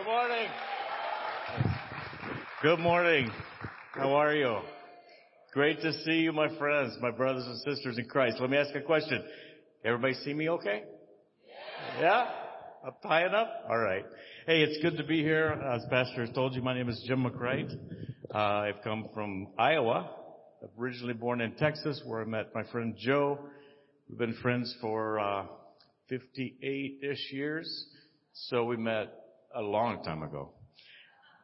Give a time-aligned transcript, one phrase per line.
[0.00, 0.48] Good morning.
[2.62, 3.30] Good morning.
[3.92, 4.60] How are you?
[5.52, 8.38] Great to see you, my friends, my brothers and sisters in Christ.
[8.40, 9.22] Let me ask a question.
[9.84, 10.84] Everybody see me okay?
[12.00, 12.28] Yeah?
[12.86, 13.48] Up high enough?
[13.68, 14.04] All right.
[14.46, 15.48] Hey, it's good to be here.
[15.70, 17.70] As Pastor has told you, my name is Jim McCright.
[18.34, 20.08] Uh, I've come from Iowa,
[20.78, 23.38] originally born in Texas, where I met my friend Joe.
[24.08, 25.44] We've been friends for uh,
[26.10, 27.86] 58-ish years,
[28.32, 29.19] so we met
[29.54, 30.50] a long time ago.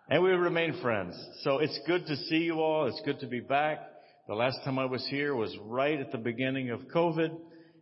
[0.09, 1.18] And we remain friends.
[1.43, 2.86] So it's good to see you all.
[2.86, 3.79] It's good to be back.
[4.29, 7.36] The last time I was here was right at the beginning of COVID.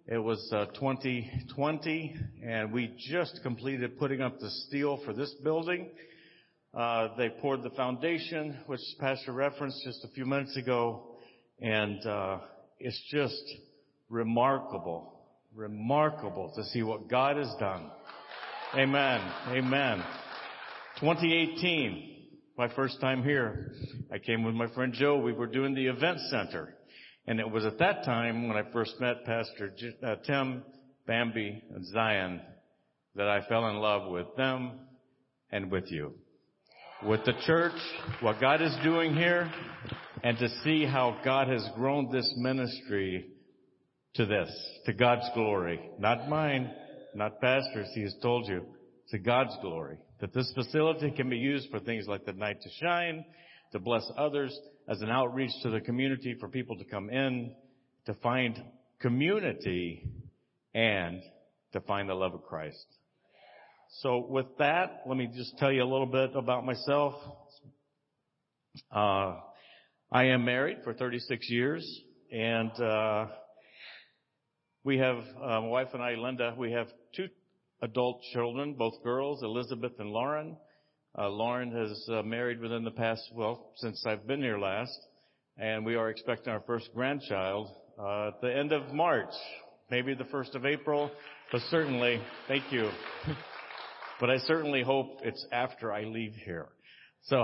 [0.07, 5.91] It was uh, 2020, and we just completed putting up the steel for this building.
[6.75, 11.17] Uh, they poured the foundation, which Pastor referenced just a few minutes ago,
[11.61, 12.39] and uh,
[12.79, 13.43] it's just
[14.11, 15.21] remarkable,
[15.55, 17.91] remarkable to see what God has done.
[18.75, 19.21] Amen.
[19.49, 20.05] Amen.
[21.01, 23.73] 2018, my first time here.
[24.13, 25.19] I came with my friend Joe.
[25.19, 26.77] We were doing the event center.
[27.27, 30.63] And it was at that time when I first met Pastor J- uh, Tim,
[31.07, 32.41] Bambi, and Zion
[33.17, 34.73] that I fell in love with them
[35.51, 36.15] and with you.
[37.05, 37.73] With the church,
[38.21, 39.51] what God is doing here,
[40.23, 43.27] and to see how God has grown this ministry
[44.15, 44.49] to this,
[44.87, 45.81] to God's glory.
[45.99, 46.71] Not mine,
[47.15, 48.65] not pastors, he has told you,
[49.11, 49.99] to God's glory.
[50.25, 53.27] That this facility can be used for things like the night to shine,
[53.73, 54.59] to bless others,
[54.89, 57.55] as an outreach to the community for people to come in,
[58.07, 58.59] to find
[59.01, 60.09] community,
[60.75, 61.21] and
[61.75, 62.87] to find the love of Christ.
[64.01, 67.13] So with that, let me just tell you a little bit about myself.
[68.91, 69.35] Uh,
[70.11, 72.01] I am married for 36 years,
[72.33, 73.27] and uh,
[74.85, 76.55] we have uh, my wife and I, Linda.
[76.57, 77.29] We have two
[77.83, 80.57] adult children, both girls, Elizabeth and Lauren.
[81.17, 84.99] Uh, Lauren has uh, married within the past, well, since I've been here last,
[85.59, 89.33] and we are expecting our first grandchild uh, at the end of March,
[89.91, 91.11] maybe the first of April,
[91.53, 92.91] but certainly, thank you.
[94.21, 96.69] but I certainly hope it's after I leave here.
[97.23, 97.37] So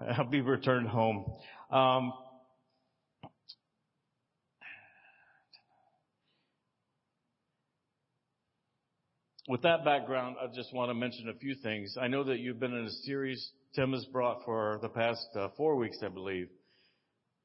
[0.16, 1.24] I'll be returned home.
[1.70, 2.12] Um,
[9.48, 11.96] with that background, I just want to mention a few things.
[12.00, 15.48] I know that you've been in a series Tim has brought for the past uh,
[15.56, 16.48] four weeks, I believe,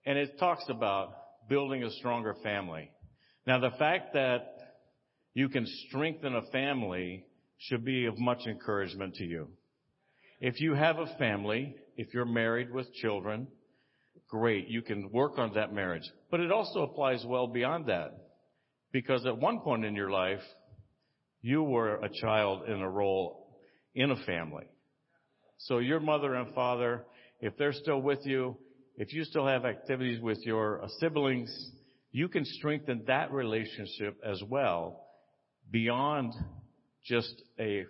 [0.06, 1.14] and it talks about
[1.50, 2.92] building a stronger family.
[3.48, 4.56] Now, the fact that
[5.34, 7.26] you can strengthen a family
[7.58, 9.48] should be of much encouragement to you.
[10.42, 13.48] If you have a family, if you're married with children,
[14.30, 16.10] great, you can work on that marriage.
[16.30, 18.12] But it also applies well beyond that.
[18.92, 20.42] Because at one point in your life,
[21.44, 23.60] you were a child in a role
[23.94, 24.64] in a family.
[25.60, 27.06] So your mother and father,
[27.40, 28.58] if they're still with you,
[28.98, 31.72] if you still have activities with your uh, siblings,
[32.12, 35.06] you can strengthen that relationship as well
[35.70, 36.34] beyond
[37.06, 37.86] just a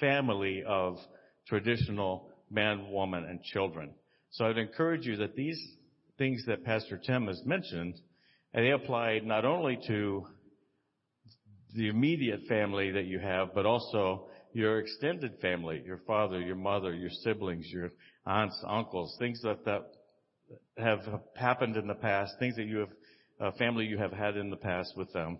[0.00, 0.98] family of
[1.46, 3.90] traditional man, woman, and children.
[4.30, 5.60] So I'd encourage you that these
[6.18, 7.94] things that Pastor Tim has mentioned,
[8.52, 10.26] they apply not only to
[11.74, 16.94] the immediate family that you have, but also your extended family, your father, your mother,
[16.94, 17.90] your siblings, your
[18.26, 19.82] aunts, uncles, things that, that
[20.78, 21.00] have
[21.36, 22.88] happened in the past, things that you have,
[23.40, 25.38] uh, family you have had in the past with them.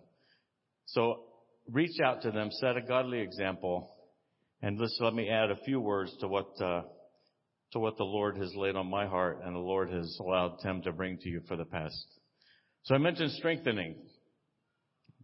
[0.86, 1.24] So
[1.70, 3.90] reach out to them, set a godly example,
[4.60, 6.82] and just let me add a few words to what, uh,
[7.72, 10.82] to what the Lord has laid on my heart and the Lord has allowed Tim
[10.82, 12.06] to bring to you for the past.
[12.84, 13.96] So I mentioned strengthening.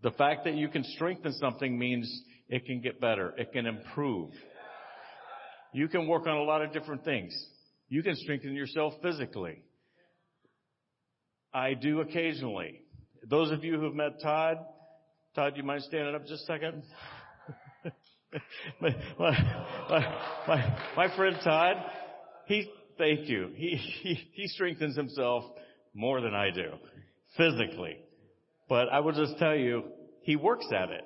[0.03, 2.11] The fact that you can strengthen something means
[2.49, 3.35] it can get better.
[3.37, 4.31] It can improve.
[5.73, 7.33] You can work on a lot of different things.
[7.89, 9.63] You can strengthen yourself physically.
[11.53, 12.81] I do occasionally.
[13.29, 14.59] Those of you who have met Todd,
[15.35, 16.83] Todd, you mind standing up just a second?
[18.81, 19.37] my, my,
[20.49, 21.77] my, my, friend Todd,
[22.47, 23.51] he, thank you.
[23.55, 25.45] He, he, he strengthens himself
[25.95, 26.71] more than I do,
[27.37, 27.97] physically.
[28.69, 29.83] But I will just tell you,
[30.23, 31.05] he works at it.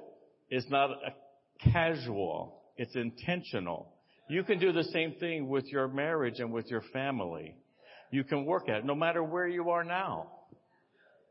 [0.51, 2.63] It's not a casual.
[2.77, 3.93] It's intentional.
[4.29, 7.57] You can do the same thing with your marriage and with your family.
[8.11, 10.31] You can work at it no matter where you are now.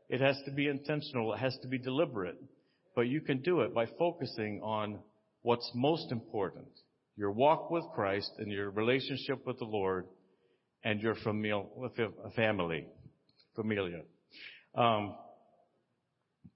[0.08, 1.32] It has to be intentional.
[1.34, 2.36] It has to be deliberate.
[2.94, 4.98] But you can do it by focusing on
[5.42, 6.68] what's most important.
[7.16, 10.06] Your walk with Christ and your relationship with the Lord
[10.84, 12.86] and your family,
[13.56, 14.02] familia.
[14.74, 15.16] Um,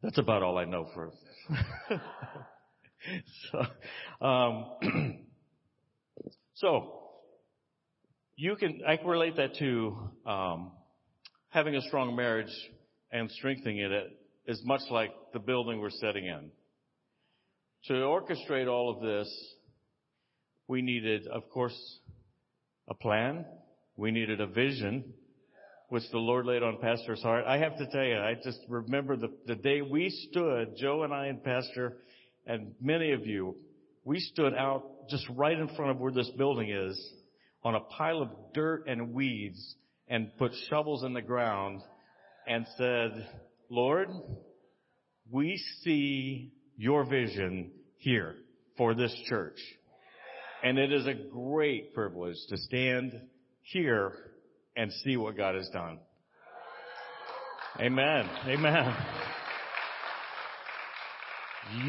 [0.03, 1.13] that's about all I know for.
[3.51, 5.19] so, um,
[6.61, 6.93] So,
[8.35, 10.73] you can, I can relate that to um,
[11.51, 12.53] having a strong marriage
[13.13, 13.93] and strengthening it
[14.45, 16.51] is much like the building we're setting in.
[17.85, 19.33] To orchestrate all of this,
[20.67, 21.79] we needed, of course,
[22.89, 23.45] a plan.
[23.97, 25.15] We needed a vision,
[25.89, 27.45] which the Lord laid on Pastor's heart.
[27.47, 31.15] I have to tell you, I just remember the, the day we stood, Joe and
[31.15, 31.97] I and Pastor,
[32.47, 33.57] and many of you,
[34.05, 37.13] we stood out just right in front of where this building is
[37.63, 39.77] on a pile of dirt and weeds
[40.09, 41.81] and put shovels in the ground
[42.47, 43.29] and said,
[43.71, 44.09] Lord,
[45.31, 48.37] we see your vision here
[48.77, 49.59] for this church.
[50.63, 53.13] And it is a great privilege to stand
[53.63, 54.13] here
[54.79, 55.99] and see what God has done.
[57.81, 58.31] Amen.
[58.47, 58.97] Amen.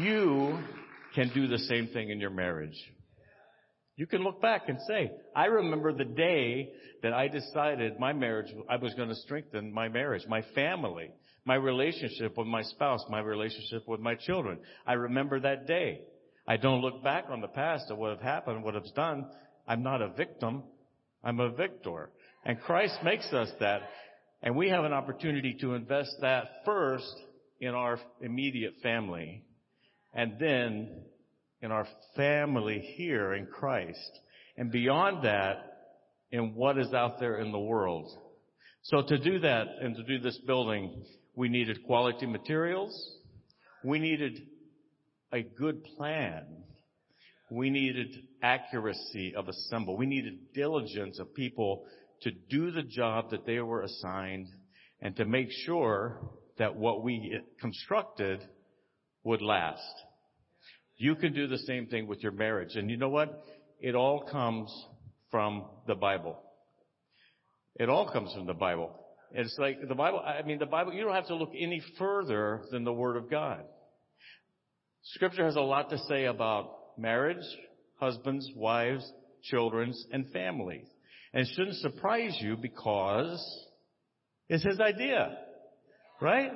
[0.00, 0.58] You
[1.14, 2.76] can do the same thing in your marriage.
[3.96, 6.72] You can look back and say, I remember the day
[7.02, 11.10] that I decided my marriage, I was going to strengthen my marriage, my family,
[11.44, 14.58] my relationship with my spouse, my relationship with my children.
[14.86, 16.02] I remember that day.
[16.48, 19.26] I don't look back on the past of what have happened, what has done.
[19.68, 20.64] I'm not a victim.
[21.22, 22.10] I'm a victor.
[22.44, 23.82] And Christ makes us that.
[24.42, 27.14] And we have an opportunity to invest that first
[27.60, 29.44] in our immediate family
[30.14, 31.02] and then
[31.60, 34.10] in our family here in Christ.
[34.56, 35.70] And beyond that,
[36.32, 38.10] in what is out there in the world.
[38.82, 41.04] So to do that and to do this building,
[41.34, 42.92] we needed quality materials.
[43.84, 44.40] We needed
[45.32, 46.44] a good plan.
[47.50, 49.96] We needed accuracy of assemble.
[49.96, 51.84] We needed diligence of people
[52.22, 54.48] to do the job that they were assigned
[55.00, 56.18] and to make sure
[56.58, 58.40] that what we constructed
[59.24, 59.80] would last.
[60.96, 62.76] You can do the same thing with your marriage.
[62.76, 63.42] And you know what?
[63.80, 64.70] It all comes
[65.30, 66.38] from the Bible.
[67.76, 68.94] It all comes from the Bible.
[69.32, 72.62] It's like the Bible, I mean, the Bible, you don't have to look any further
[72.70, 73.62] than the Word of God.
[75.02, 77.44] Scripture has a lot to say about marriage,
[77.98, 79.10] husbands, wives,
[79.44, 80.86] children's, and families.
[81.32, 83.66] And shouldn't surprise you because
[84.48, 85.36] it's his idea.
[86.20, 86.52] Right?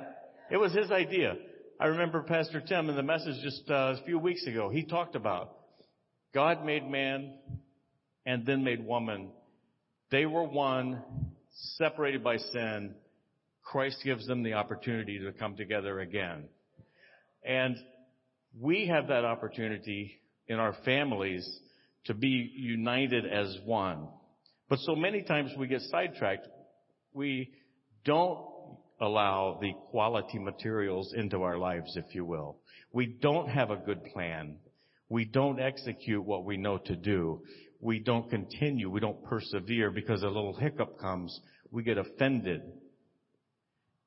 [0.51, 1.35] It was his idea.
[1.79, 4.69] I remember Pastor Tim in the message just uh, a few weeks ago.
[4.69, 5.55] He talked about
[6.33, 7.33] God made man
[8.25, 9.29] and then made woman.
[10.11, 11.03] They were one,
[11.77, 12.95] separated by sin.
[13.63, 16.49] Christ gives them the opportunity to come together again.
[17.43, 17.77] And
[18.59, 21.47] we have that opportunity in our families
[22.05, 24.07] to be united as one.
[24.67, 26.47] But so many times we get sidetracked.
[27.13, 27.51] We
[28.03, 28.39] don't
[28.99, 32.57] allow the quality materials into our lives, if you will.
[32.91, 34.57] We don't have a good plan.
[35.09, 37.41] We don't execute what we know to do.
[37.79, 38.89] We don't continue.
[38.89, 41.39] We don't persevere because a little hiccup comes.
[41.69, 42.61] We get offended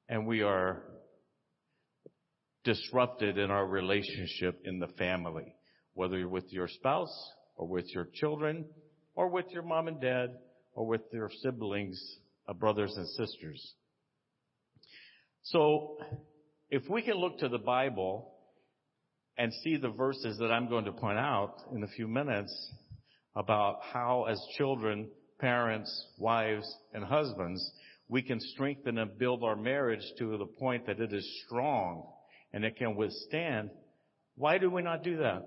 [0.09, 0.83] and we are
[2.65, 5.55] disrupted in our relationship in the family,
[5.95, 8.65] whether you're with your spouse or with your children
[9.15, 10.31] or with your mom and dad
[10.79, 12.01] or with their siblings,
[12.47, 13.75] uh, brothers and sisters.
[15.43, 15.99] So
[16.71, 18.33] if we can look to the Bible
[19.37, 22.55] and see the verses that I'm going to point out in a few minutes
[23.35, 25.09] about how as children,
[25.41, 27.73] parents, wives, and husbands,
[28.09, 32.07] we can strengthen and build our marriage to the point that it is strong
[32.53, 33.71] and it can withstand.
[34.37, 35.43] Why do we not do that?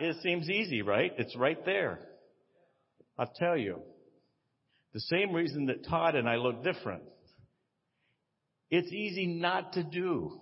[0.00, 1.12] It seems easy, right?
[1.18, 2.00] It's right there.
[3.18, 3.82] I'll tell you.
[4.92, 7.02] The same reason that Todd and I look different.
[8.70, 10.40] It's easy not to do.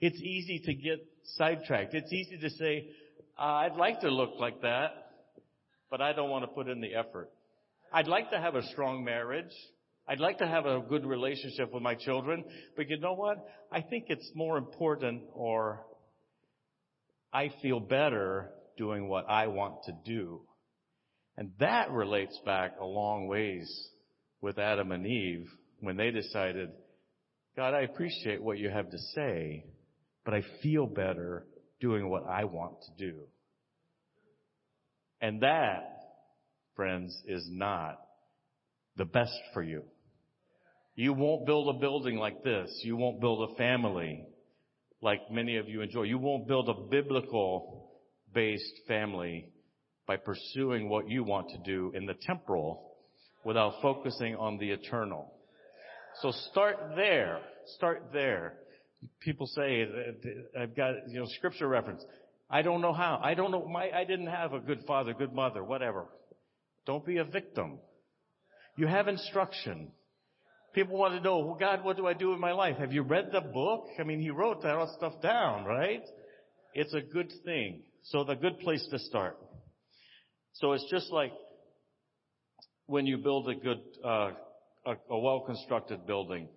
[0.00, 0.98] It's easy to get
[1.36, 1.94] sidetracked.
[1.94, 2.88] It's easy to say,
[3.36, 4.90] I'd like to look like that,
[5.90, 7.30] but I don't want to put in the effort.
[7.92, 9.52] I'd like to have a strong marriage.
[10.06, 12.44] I'd like to have a good relationship with my children,
[12.76, 13.46] but you know what?
[13.70, 15.84] I think it's more important or
[17.32, 20.40] I feel better doing what I want to do.
[21.38, 23.88] And that relates back a long ways
[24.40, 26.70] with Adam and Eve when they decided,
[27.56, 29.64] God, I appreciate what you have to say,
[30.24, 31.46] but I feel better
[31.80, 33.20] doing what I want to do.
[35.20, 35.84] And that,
[36.74, 38.00] friends, is not
[38.96, 39.84] the best for you.
[40.96, 42.68] You won't build a building like this.
[42.82, 44.26] You won't build a family
[45.00, 46.02] like many of you enjoy.
[46.02, 47.92] You won't build a biblical
[48.34, 49.52] based family
[50.08, 52.94] by pursuing what you want to do in the temporal
[53.44, 55.30] without focusing on the eternal.
[56.22, 57.40] So start there.
[57.76, 58.54] Start there.
[59.20, 62.02] People say, uh, I've got, you know, scripture reference.
[62.50, 63.20] I don't know how.
[63.22, 63.68] I don't know.
[63.68, 66.06] My, I didn't have a good father, good mother, whatever.
[66.86, 67.78] Don't be a victim.
[68.76, 69.92] You have instruction.
[70.74, 72.78] People want to know, well, God, what do I do in my life?
[72.78, 73.84] Have you read the book?
[74.00, 76.02] I mean, he wrote that stuff down, right?
[76.72, 77.82] It's a good thing.
[78.04, 79.36] So the good place to start.
[80.60, 81.32] So it's just like
[82.86, 84.30] when you build a good, uh,
[84.86, 86.48] a, a well-constructed building.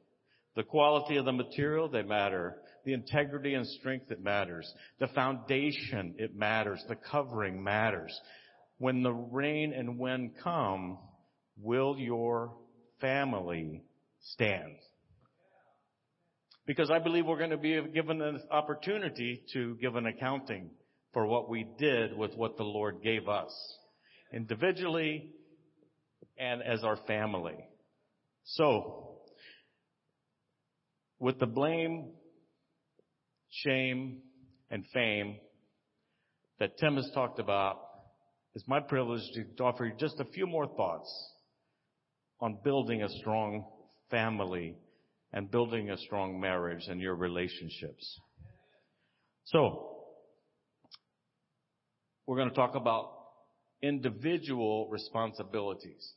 [0.56, 2.58] The quality of the material, they matter.
[2.84, 4.72] The integrity and strength, it matters.
[5.00, 6.84] The foundation, it matters.
[6.90, 8.18] The covering matters.
[8.80, 10.98] When the rain and wind come,
[11.62, 12.56] will your
[13.02, 13.84] family
[14.34, 14.78] stand?
[16.66, 20.72] Because I believe we're going to be given an opportunity to give an accounting
[21.14, 23.52] for what we did with what the Lord gave us.
[24.34, 25.34] Individually
[26.38, 27.58] and as our family.
[28.44, 29.20] So,
[31.20, 32.12] with the blame,
[33.50, 34.22] shame,
[34.70, 35.38] and fame
[36.60, 37.80] that Tim has talked about,
[38.56, 39.22] it's my privilege
[39.58, 41.32] to offer you just a few more thoughts
[42.40, 43.66] on building a strong
[44.10, 44.76] family
[45.34, 48.20] and building a strong marriage and your relationships.
[49.46, 49.98] So,
[52.26, 53.21] we're going to talk about
[53.82, 56.14] individual responsibilities.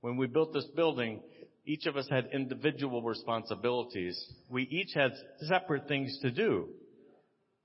[0.00, 1.20] When we built this building,
[1.64, 4.20] each of us had individual responsibilities.
[4.48, 6.68] We each had separate things to do.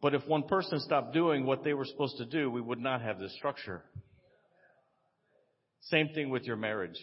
[0.02, 3.02] But if one person stopped doing what they were supposed to do, we would not
[3.02, 3.84] have this structure.
[5.82, 6.98] Same thing with your marriage.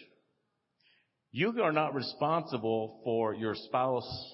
[1.31, 4.33] You are not responsible for your spouse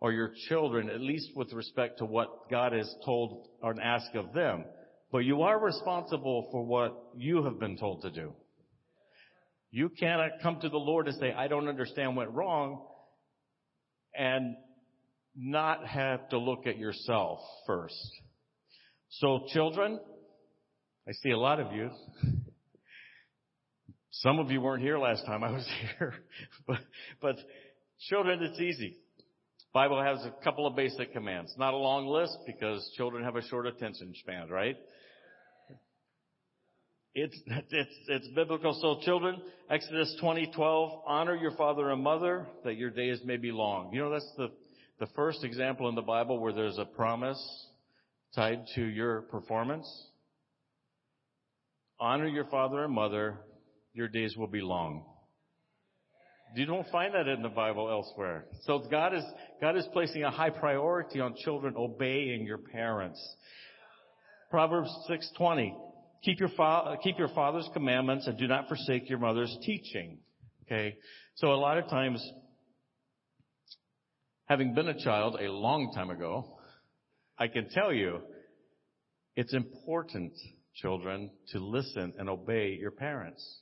[0.00, 4.32] or your children, at least with respect to what God has told or asked of
[4.32, 4.64] them.
[5.12, 8.32] But you are responsible for what you have been told to do.
[9.70, 12.86] You cannot come to the Lord and say, I don't understand what wrong,
[14.14, 14.56] and
[15.36, 17.94] not have to look at yourself first.
[19.10, 20.00] So children,
[21.08, 21.90] I see a lot of you.
[24.10, 26.14] Some of you weren't here last time I was here.
[26.66, 26.78] but,
[27.20, 27.36] but
[28.08, 28.96] children, it's easy.
[29.74, 31.54] Bible has a couple of basic commands.
[31.58, 34.76] Not a long list because children have a short attention span, right?
[37.18, 38.78] It's, it's, it's biblical.
[38.78, 43.50] So children, Exodus 20, 12, honor your father and mother that your days may be
[43.50, 43.90] long.
[43.94, 44.48] You know, that's the,
[45.00, 47.42] the first example in the Bible where there's a promise
[48.34, 49.90] tied to your performance.
[51.98, 53.38] Honor your father and mother,
[53.94, 55.06] your days will be long.
[56.54, 58.44] You don't find that in the Bible elsewhere.
[58.64, 59.24] So God is,
[59.62, 63.18] God is placing a high priority on children obeying your parents.
[64.50, 65.85] Proverbs 6:20
[66.24, 70.18] Keep your, fa- keep your father's commandments and do not forsake your mother's teaching.
[70.64, 70.96] Okay?
[71.36, 72.26] So a lot of times,
[74.46, 76.58] having been a child a long time ago,
[77.38, 78.20] I can tell you,
[79.36, 80.32] it's important,
[80.74, 83.60] children, to listen and obey your parents.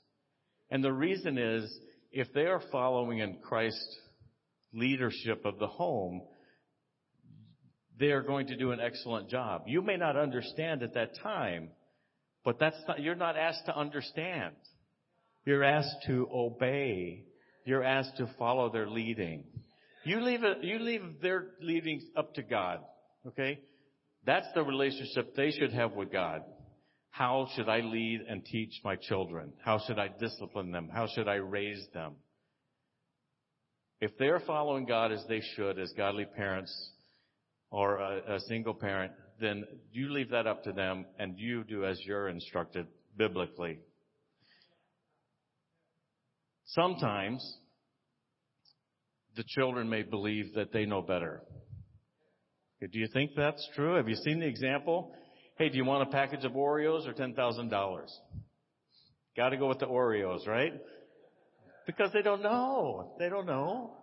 [0.71, 1.79] And the reason is,
[2.13, 3.99] if they are following in Christ's
[4.73, 6.23] leadership of the home,
[7.99, 9.65] they are going to do an excellent job.
[9.67, 11.71] You may not understand at that time,
[12.45, 14.55] but that's not, you're not asked to understand.
[15.45, 17.25] You're asked to obey.
[17.65, 19.45] You're asked to follow their leading.
[20.05, 22.81] You leave you leave their leading up to God.
[23.27, 23.61] Okay?
[24.27, 26.43] That's the relationship they should have with God.
[27.11, 29.53] How should I lead and teach my children?
[29.65, 30.91] How should I discipline them?
[30.93, 32.15] How should I raise them?
[34.01, 36.91] If they're following God as they should, as godly parents
[37.75, 41.85] or a, a single parent, then you leave that up to them and you do
[41.85, 43.81] as you're instructed biblically.
[46.67, 47.45] Sometimes
[49.35, 51.43] the children may believe that they know better.
[52.81, 53.97] Do you think that's true?
[53.97, 55.13] Have you seen the example?
[55.59, 58.07] Hey, do you want a package of Oreos or $10,000?
[59.37, 60.75] Gotta go with the Oreos, right?
[61.89, 63.17] Because they don't know.
[63.19, 63.97] They don't know.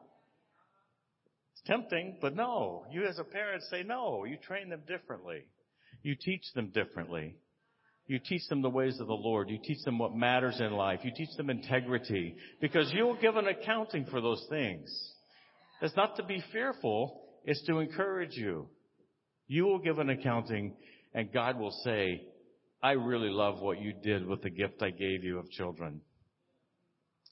[1.65, 2.85] Tempting, but no.
[2.91, 4.25] You as a parent say no.
[4.25, 5.43] You train them differently.
[6.01, 7.35] You teach them differently.
[8.07, 9.49] You teach them the ways of the Lord.
[9.49, 11.01] You teach them what matters in life.
[11.03, 14.89] You teach them integrity because you will give an accounting for those things.
[15.81, 17.21] It's not to be fearful.
[17.45, 18.67] It's to encourage you.
[19.47, 20.73] You will give an accounting
[21.13, 22.23] and God will say,
[22.83, 26.01] I really love what you did with the gift I gave you of children.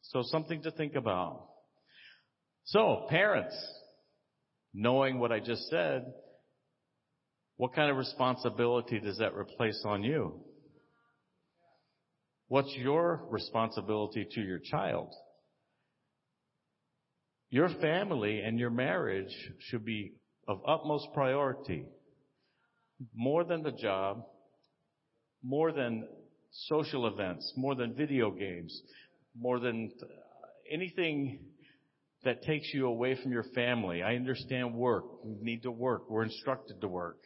[0.04, 1.48] So something to think about.
[2.66, 3.56] So parents,
[4.74, 6.06] knowing what I just said,
[7.58, 10.42] what kind of responsibility does that replace on you?
[12.48, 15.14] What's your responsibility to your child?
[17.52, 20.14] Your family and your marriage should be
[20.48, 21.86] of utmost priority.
[23.16, 24.24] more than the job,
[25.42, 26.06] more than
[26.52, 28.82] social events, more than video games,
[29.38, 29.92] more than
[30.70, 31.40] anything
[32.24, 34.04] that takes you away from your family.
[34.04, 35.06] I understand work.
[35.24, 36.10] We need to work.
[36.10, 37.20] We're instructed to work.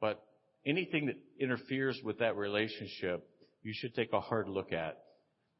[0.00, 0.22] But
[0.66, 3.26] anything that interferes with that relationship,
[3.62, 4.98] you should take a hard look at.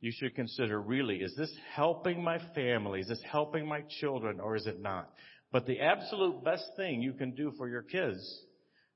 [0.00, 3.00] You should consider really, is this helping my family?
[3.00, 5.11] Is this helping my children or is it not?
[5.53, 8.45] But the absolute best thing you can do for your kids,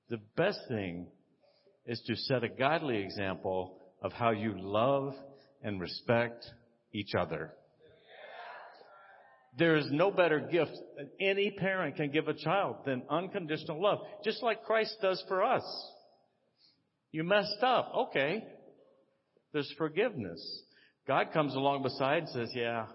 [0.09, 1.09] the best thing
[1.87, 5.15] is to set a godly example of how you love
[5.63, 6.47] and respect
[6.93, 7.53] each other.
[9.57, 14.01] There is no better gift that any parent can give a child than unconditional love,
[14.25, 15.65] just like Christ does for us.
[17.13, 17.93] You messed up.
[18.09, 18.45] Okay.
[19.53, 20.63] There's forgiveness.
[21.07, 22.87] God comes along beside and says, yeah,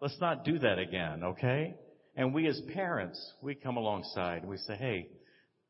[0.00, 1.76] let's not do that again, okay?
[2.16, 4.42] And we as parents, we come alongside.
[4.42, 5.08] And we say, hey,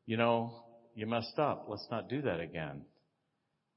[0.07, 0.63] you know,
[0.95, 1.67] you messed up.
[1.69, 2.81] Let's not do that again.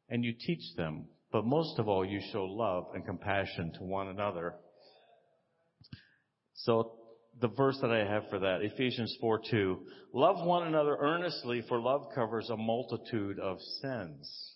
[0.09, 1.05] And you teach them.
[1.31, 4.55] But most of all, you show love and compassion to one another.
[6.55, 6.93] So
[7.41, 9.79] the verse that I have for that, Ephesians 4 2.
[10.13, 14.53] Love one another earnestly, for love covers a multitude of sins.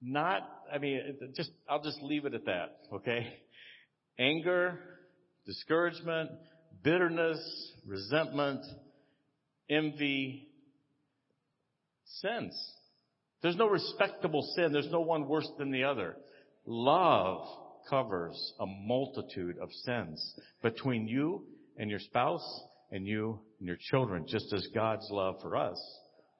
[0.00, 0.42] Not,
[0.72, 1.00] I mean,
[1.34, 3.26] just, I'll just leave it at that, okay?
[4.18, 4.78] Anger,
[5.46, 6.30] discouragement,
[6.82, 8.64] bitterness, resentment,
[9.70, 10.48] envy,
[12.20, 12.54] sins.
[13.42, 14.72] There's no respectable sin.
[14.72, 16.16] There's no one worse than the other.
[16.66, 17.46] Love
[17.88, 21.44] covers a multitude of sins between you
[21.76, 25.78] and your spouse and you and your children, just as God's love for us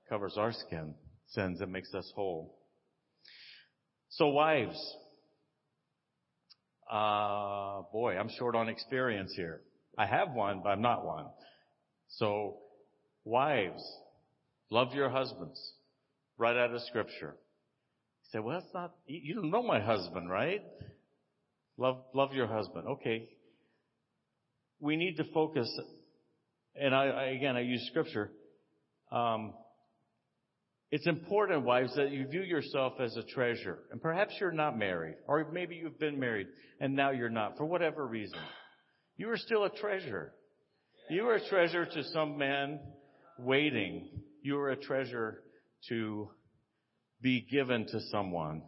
[0.09, 0.95] covers our skin,
[1.29, 2.59] sins and makes us whole.
[4.11, 4.79] So wives,
[6.91, 9.61] uh, boy, I'm short on experience here.
[9.99, 11.27] I have one, but I'm not one.
[12.09, 12.59] So
[13.25, 13.83] wives,
[14.71, 15.61] love your husbands,
[16.39, 17.35] right out of scripture.
[18.23, 20.63] You say, well, that's not, you don't know my husband, right?
[21.77, 22.87] Love, love your husband.
[22.87, 23.29] Okay.
[24.81, 25.69] We need to focus,
[26.75, 28.31] and I, I again, I use scripture.
[29.11, 29.55] Um,
[30.91, 33.79] it's important, wives, that you view yourself as a treasure.
[33.91, 36.47] And perhaps you're not married, or maybe you've been married
[36.81, 38.39] and now you're not, for whatever reason.
[39.17, 40.33] You are still a treasure.
[41.11, 42.79] You are a treasure to some man
[43.39, 44.09] waiting.
[44.43, 45.41] You are a treasure
[45.89, 46.29] to
[47.21, 48.63] be given to someone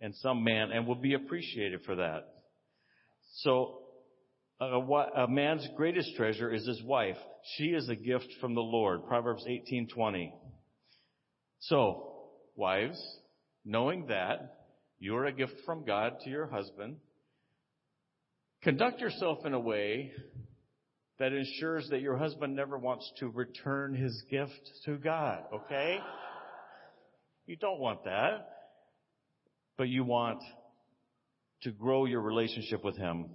[0.00, 2.28] and some man and will be appreciated for that.
[3.38, 3.78] So
[4.60, 7.16] a, a man's greatest treasure is his wife.
[7.56, 9.06] She is a gift from the Lord.
[9.06, 10.32] Proverbs 18:20.
[11.60, 13.00] So, wives,
[13.64, 14.56] knowing that
[14.98, 16.96] you're a gift from God to your husband,
[18.62, 20.12] conduct yourself in a way
[21.18, 25.98] that ensures that your husband never wants to return his gift to God, okay?
[27.46, 28.57] You don't want that.
[29.78, 30.42] But you want
[31.62, 33.26] to grow your relationship with him.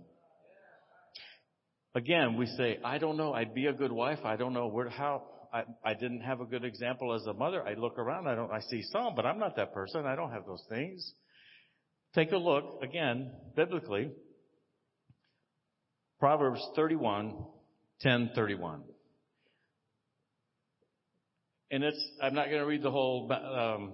[1.96, 4.20] Again, we say, I don't know, I'd be a good wife.
[4.26, 7.66] I don't know where, how, I, I didn't have a good example as a mother.
[7.66, 10.06] I look around, I don't, I see some, but I'm not that person.
[10.06, 11.14] I don't have those things.
[12.16, 14.12] Take a look, again, biblically.
[16.20, 17.36] Proverbs 31,
[18.02, 18.84] 10, 31.
[21.70, 23.94] And it's, I'm not going to read the whole um,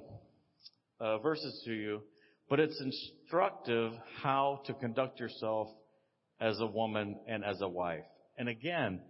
[1.00, 2.02] uh, verses to you,
[2.50, 5.68] but it's instructive how to conduct yourself
[6.42, 8.06] as a woman and as a wife.
[8.38, 9.02] And again,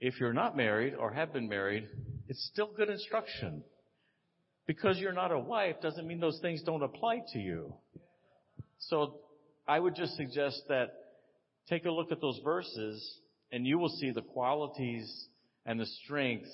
[0.00, 1.88] if you're not married or have been married,
[2.28, 3.64] it's still good instruction.
[4.66, 7.74] Because you're not a wife doesn't mean those things don't apply to you.
[8.78, 9.20] So
[9.66, 10.92] I would just suggest that
[11.68, 13.18] take a look at those verses
[13.50, 15.28] and you will see the qualities
[15.64, 16.50] and the strengths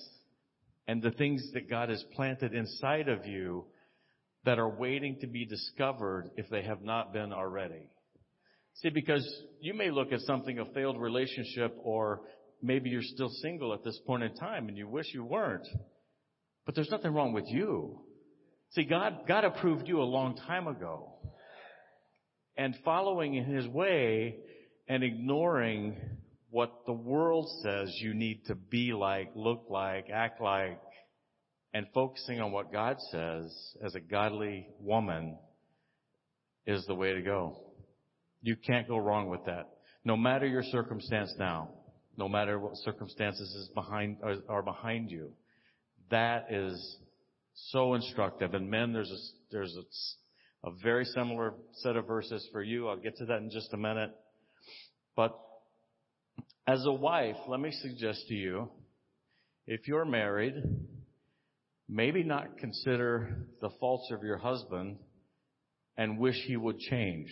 [0.87, 3.65] and the things that God has planted inside of you
[4.45, 7.89] that are waiting to be discovered if they have not been already.
[8.75, 9.27] See, because
[9.61, 12.23] you may look at something, a failed relationship, or
[12.63, 15.67] maybe you're still single at this point in time and you wish you weren't.
[16.65, 18.01] But there's nothing wrong with you.
[18.71, 21.15] See, God, God approved you a long time ago.
[22.57, 24.37] And following in His way
[24.89, 25.97] and ignoring
[26.51, 30.79] what the world says you need to be like, look like, act like,
[31.75, 35.39] and focusing on what God says as a godly woman
[36.67, 37.61] is the way to go.
[38.43, 39.69] You can't go wrong with that.
[40.05, 41.71] No matter your circumstance now
[42.17, 45.31] no matter what circumstances is behind, are behind you.
[46.11, 46.99] That is
[47.55, 48.55] so instructive.
[48.55, 52.89] And men, there's a, there's a, a very similar set of verses for you.
[52.89, 54.11] I'll get to that in just a minute.
[55.17, 55.39] But
[56.67, 58.71] as a wife, let me suggest to you,
[59.67, 60.55] if you're married,
[61.93, 64.97] maybe not consider the faults of your husband
[65.97, 67.29] and wish he would change.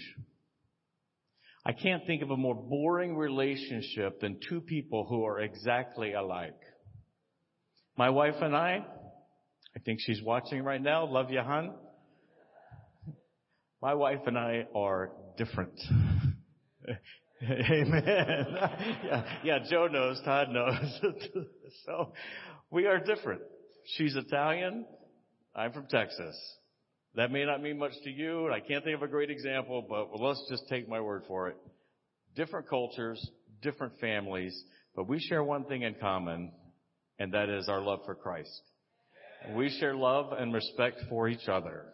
[1.64, 6.58] I can't think of a more boring relationship than two people who are exactly alike.
[7.96, 8.84] My wife and I,
[9.76, 11.06] I think she's watching right now.
[11.06, 11.74] Love you, hon.
[13.80, 15.78] My wife and I are different.
[17.42, 18.02] Amen.
[18.04, 21.00] yeah, yeah, Joe knows, Todd knows.
[21.86, 22.12] so
[22.70, 23.40] we are different.
[23.96, 24.86] She's Italian.
[25.54, 26.36] I'm from Texas.
[27.16, 29.84] That may not mean much to you, and I can't think of a great example,
[29.88, 31.56] but let's just take my word for it.
[32.36, 33.24] Different cultures,
[33.62, 34.56] different families,
[34.94, 36.52] but we share one thing in common,
[37.18, 38.62] and that is our love for Christ.
[39.54, 41.86] We share love and respect for each other.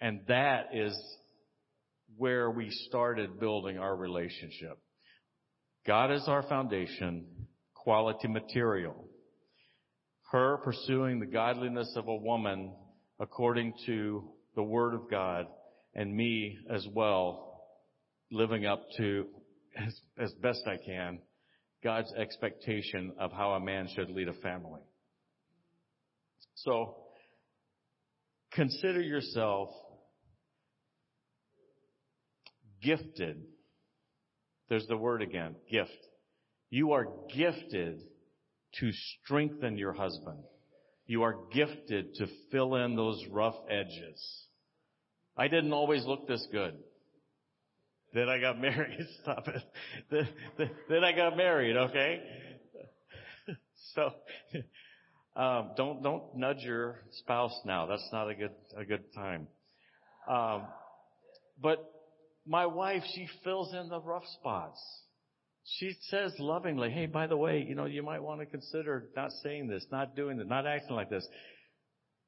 [0.00, 0.96] And that is
[2.16, 4.78] where we started building our relationship.
[5.86, 7.26] God is our foundation,
[7.74, 9.07] quality material.
[10.30, 12.74] Her pursuing the godliness of a woman
[13.18, 15.46] according to the Word of God,
[15.94, 17.62] and me as well,
[18.30, 19.26] living up to,
[19.76, 21.20] as, as best I can,
[21.82, 24.82] God's expectation of how a man should lead a family.
[26.56, 26.96] So,
[28.52, 29.70] consider yourself
[32.82, 33.42] gifted.
[34.68, 35.90] There's the word again, gift.
[36.68, 38.02] You are gifted
[38.80, 40.38] to strengthen your husband.
[41.06, 44.46] You are gifted to fill in those rough edges.
[45.36, 46.74] I didn't always look this good.
[48.12, 49.06] Then I got married.
[49.22, 50.26] Stop it.
[50.88, 52.22] Then, I got married, okay?
[53.94, 54.12] so,
[55.36, 57.86] um, don't, don't nudge your spouse now.
[57.86, 59.46] That's not a good, a good time.
[60.28, 60.64] Um,
[61.60, 61.90] but
[62.46, 64.80] my wife, she fills in the rough spots.
[65.76, 69.30] She says lovingly, hey, by the way, you know, you might want to consider not
[69.42, 71.26] saying this, not doing this, not acting like this.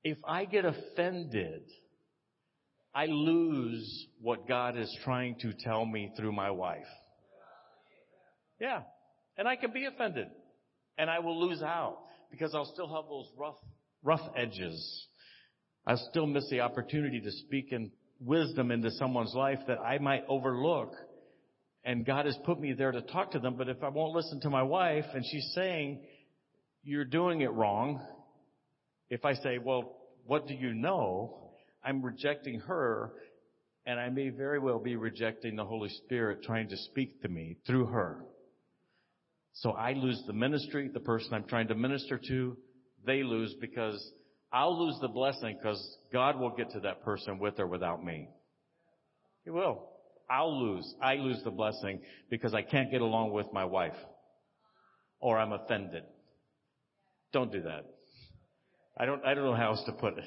[0.04, 1.62] If I get offended,
[2.94, 6.86] I lose what God is trying to tell me through my wife.
[8.60, 8.82] Yeah.
[9.38, 10.28] And I can be offended.
[10.98, 11.98] And I will lose out
[12.30, 13.56] because I'll still have those rough,
[14.02, 15.06] rough edges.
[15.86, 20.24] I still miss the opportunity to speak in wisdom into someone's life that I might
[20.28, 20.92] overlook.
[21.84, 23.56] And God has put me there to talk to them.
[23.56, 26.00] But if I won't listen to my wife and she's saying,
[26.82, 28.00] you're doing it wrong.
[29.08, 31.52] If I say, well, what do you know?
[31.82, 33.12] I'm rejecting her
[33.86, 37.56] and I may very well be rejecting the Holy Spirit trying to speak to me
[37.66, 38.24] through her.
[39.54, 42.56] So I lose the ministry, the person I'm trying to minister to,
[43.04, 44.12] they lose because
[44.52, 48.28] I'll lose the blessing because God will get to that person with or without me.
[49.44, 49.88] He will.
[50.30, 50.94] I'll lose.
[51.02, 53.96] I lose the blessing because I can't get along with my wife.
[55.20, 56.04] Or I'm offended.
[57.32, 57.84] Don't do that.
[58.96, 60.24] I don't, I don't know how else to put it.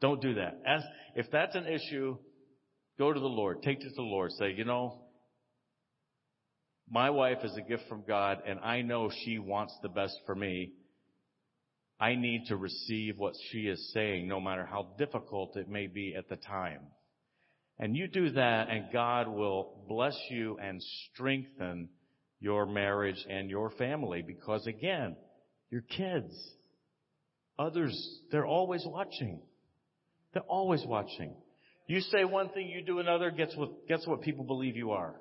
[0.00, 0.58] Don't do that.
[1.14, 2.16] If that's an issue,
[2.98, 3.62] go to the Lord.
[3.62, 4.32] Take it to the Lord.
[4.32, 5.02] Say, you know,
[6.88, 10.34] my wife is a gift from God and I know she wants the best for
[10.34, 10.72] me.
[11.98, 16.14] I need to receive what she is saying, no matter how difficult it may be
[16.16, 16.80] at the time.
[17.78, 21.88] And you do that and God will bless you and strengthen
[22.40, 25.16] your marriage and your family because again,
[25.70, 26.32] your kids,
[27.58, 29.40] others, they're always watching.
[30.32, 31.34] They're always watching.
[31.86, 35.14] You say one thing, you do another, guess what, guess what people believe you are?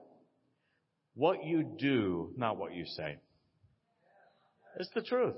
[1.13, 3.17] What you do, not what you say.
[4.79, 5.35] It's the truth.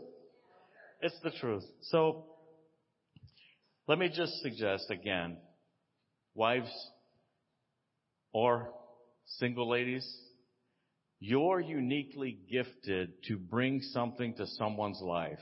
[1.02, 1.64] It's the truth.
[1.82, 2.26] So,
[3.88, 5.38] let me just suggest again,
[6.34, 6.72] wives
[8.34, 8.70] or
[9.26, 10.08] single ladies,
[11.20, 15.40] you're uniquely gifted to bring something to someone's life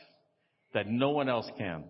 [0.73, 1.83] that no one else can.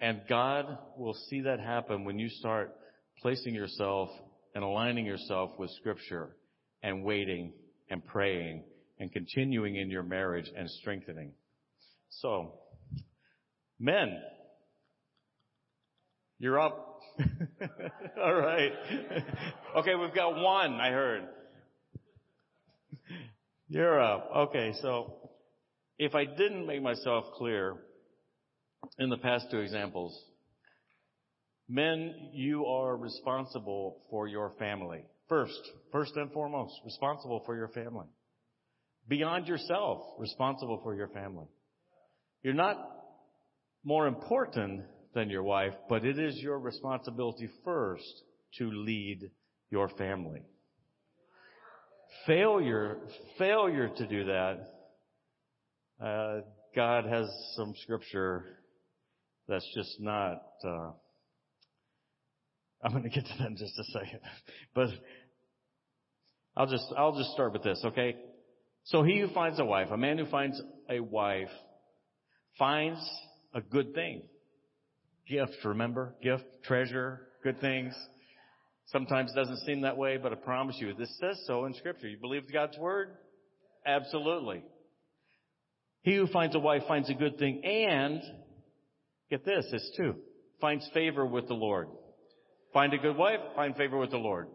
[0.00, 2.72] And God will see that happen when you start
[3.20, 4.10] placing yourself
[4.54, 6.36] and aligning yourself with scripture
[6.82, 7.52] and waiting
[7.90, 8.64] and praying
[9.00, 11.32] and continuing in your marriage and strengthening.
[12.10, 12.54] So,
[13.78, 14.20] men,
[16.38, 17.00] you're up.
[18.22, 18.72] All right.
[19.78, 21.22] okay, we've got one, I heard.
[23.68, 24.30] You're up.
[24.36, 25.30] Okay, so
[25.98, 27.74] if I didn't make myself clear
[28.98, 30.18] in the past two examples,
[31.68, 35.02] men, you are responsible for your family.
[35.28, 35.60] First,
[35.92, 38.06] first and foremost, responsible for your family.
[39.08, 41.46] Beyond yourself, responsible for your family.
[42.42, 42.76] You're not
[43.84, 48.22] more important than your wife, but it is your responsibility first
[48.58, 49.30] to lead
[49.70, 50.42] your family.
[52.26, 52.98] Failure,
[53.38, 54.70] failure to do that,
[56.02, 56.40] uh,
[56.74, 58.44] God has some scripture
[59.48, 60.90] that's just not, uh,
[62.82, 64.20] I'm going to get to that in just a second.
[64.74, 64.90] But
[66.56, 68.16] I'll just, I'll just start with this, okay?
[68.84, 71.50] So he who finds a wife, a man who finds a wife,
[72.58, 73.00] finds
[73.54, 74.22] a good thing.
[75.28, 76.14] Gift, remember?
[76.22, 77.94] Gift, treasure, good things.
[78.86, 82.08] Sometimes doesn't seem that way, but I promise you, this says so in scripture.
[82.08, 83.10] You believe God's word?
[83.86, 84.62] Absolutely.
[86.02, 88.22] He who finds a wife finds a good thing and,
[89.30, 90.14] get this, it's two,
[90.60, 91.88] finds favor with the Lord.
[92.72, 94.48] Find a good wife, find favor with the Lord.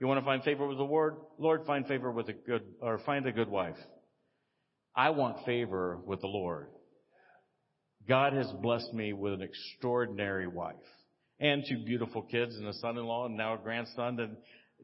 [0.00, 1.16] You want to find favor with the Lord?
[1.38, 3.76] Lord, find favor with a good, or find a good wife.
[4.94, 6.68] I want favor with the Lord.
[8.08, 10.76] God has blessed me with an extraordinary wife
[11.40, 14.36] and two beautiful kids and a son-in-law and now a grandson and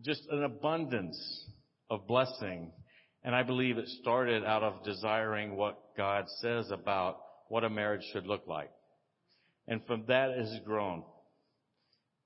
[0.03, 1.47] just an abundance
[1.89, 2.71] of blessing.
[3.23, 8.05] And I believe it started out of desiring what God says about what a marriage
[8.13, 8.71] should look like.
[9.67, 10.99] And from that it has grown.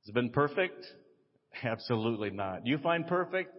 [0.01, 0.85] Has it been perfect?
[1.63, 2.67] Absolutely not.
[2.67, 3.55] You find perfect?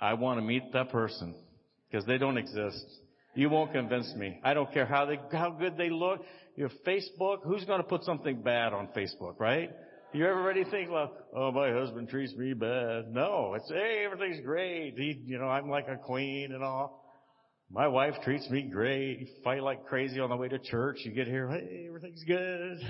[0.00, 1.34] I want to meet that person
[1.90, 2.86] because they don't exist.
[3.34, 4.40] You won't convince me.
[4.42, 6.24] I don't care how they, how good they look.
[6.56, 9.70] Your Facebook, who's going to put something bad on Facebook, right?
[10.12, 13.12] You ever to think, well, oh, my husband treats me bad.
[13.12, 14.94] No, it's, hey, everything's great.
[14.96, 17.04] He, you know, I'm like a queen and all.
[17.70, 19.20] My wife treats me great.
[19.20, 20.98] You fight like crazy on the way to church.
[21.04, 22.80] You get here, hey, everything's good.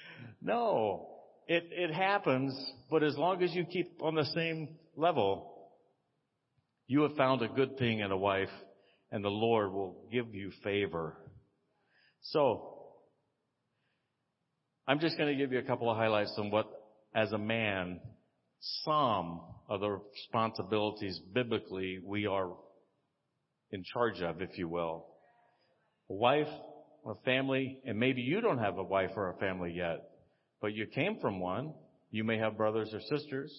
[0.40, 1.08] no,
[1.46, 2.58] it, it happens,
[2.90, 5.52] but as long as you keep on the same level,
[6.86, 8.48] you have found a good thing in a wife
[9.12, 11.16] and the Lord will give you favor.
[12.22, 12.78] So,
[14.88, 16.66] I'm just going to give you a couple of highlights on what,
[17.14, 18.00] as a man,
[18.84, 22.52] some of the responsibilities biblically we are
[23.70, 25.06] in charge of, if you will.
[26.10, 26.48] A wife,
[27.06, 29.98] a family, and maybe you don't have a wife or a family yet,
[30.60, 31.74] but you came from one.
[32.10, 33.52] You may have brothers or sisters,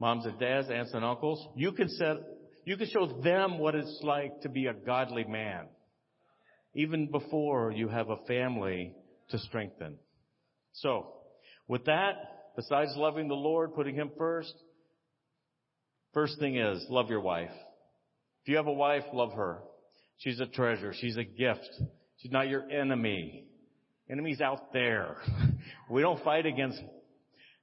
[0.00, 1.46] moms and dads, aunts and uncles.
[1.56, 2.16] You can set,
[2.64, 5.66] you can show them what it's like to be a godly man.
[6.74, 8.94] Even before you have a family
[9.30, 9.96] to strengthen.
[10.72, 11.12] So,
[11.66, 14.54] with that, besides loving the Lord, putting Him first,
[16.14, 17.50] first thing is, love your wife.
[18.42, 19.62] If you have a wife, love her.
[20.18, 20.92] She's a treasure.
[20.98, 21.68] She's a gift.
[22.18, 23.46] She's not your enemy.
[24.08, 25.16] Enemies out there.
[25.90, 26.80] We don't fight against,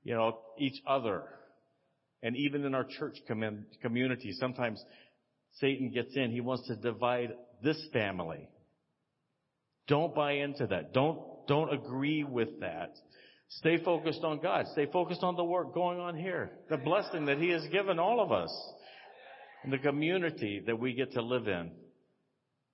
[0.03, 1.23] you know, each other.
[2.23, 4.83] And even in our church community, sometimes
[5.59, 6.31] Satan gets in.
[6.31, 8.49] He wants to divide this family.
[9.87, 10.93] Don't buy into that.
[10.93, 12.95] Don't, don't agree with that.
[13.49, 14.65] Stay focused on God.
[14.73, 16.51] Stay focused on the work going on here.
[16.69, 18.51] The blessing that He has given all of us.
[19.63, 21.71] And the community that we get to live in.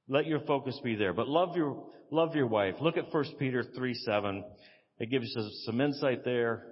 [0.07, 1.13] Let your focus be there.
[1.13, 2.75] But love your, love your wife.
[2.81, 4.43] Look at 1 Peter 3 7.
[4.99, 6.65] It gives us some insight there,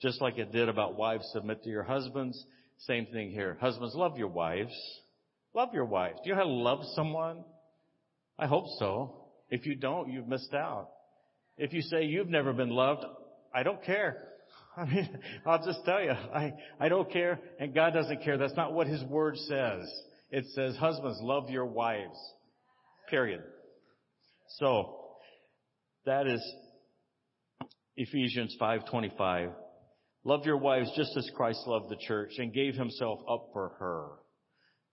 [0.00, 2.42] just like it did about wives submit to your husbands.
[2.80, 3.56] Same thing here.
[3.60, 4.74] Husbands, love your wives.
[5.54, 6.18] Love your wives.
[6.22, 7.44] Do you know how to love someone?
[8.38, 9.24] I hope so.
[9.48, 10.88] If you don't, you've missed out.
[11.56, 13.04] If you say you've never been loved,
[13.54, 14.28] I don't care.
[14.76, 18.36] I mean, I'll just tell you, I, I don't care and God doesn't care.
[18.36, 19.90] That's not what His Word says.
[20.30, 22.18] It says, husbands, love your wives.
[23.08, 23.42] Period.
[24.58, 24.96] So,
[26.04, 26.42] that is
[27.96, 29.52] Ephesians 5:25.
[30.26, 34.06] Love your wives just as Christ loved the church and gave himself up for her.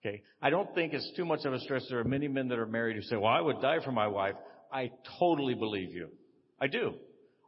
[0.00, 0.22] Okay.
[0.40, 1.84] I don't think it's too much of a stress.
[1.90, 4.06] There are many men that are married who say, well, I would die for my
[4.06, 4.36] wife.
[4.72, 6.10] I totally believe you.
[6.60, 6.94] I do.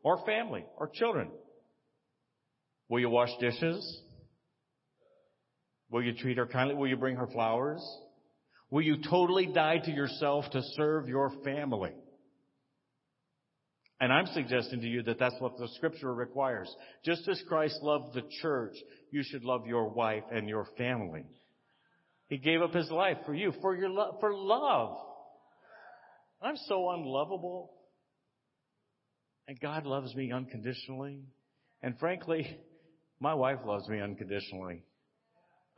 [0.03, 1.31] Or family, or children.
[2.89, 4.03] Will you wash dishes?
[5.89, 6.75] Will you treat her kindly?
[6.75, 7.81] Will you bring her flowers?
[8.69, 11.93] Will you totally die to yourself to serve your family?
[14.01, 16.75] And I'm suggesting to you that that's what the scripture requires.
[17.05, 18.75] Just as Christ loved the church,
[19.11, 21.25] you should love your wife and your family.
[22.29, 24.99] He gave up his life for you, for your love, for love.
[26.43, 27.73] I'm so unlovable.
[29.49, 31.21] And God loves me unconditionally.
[31.83, 32.59] And frankly,
[33.19, 34.83] my wife loves me unconditionally.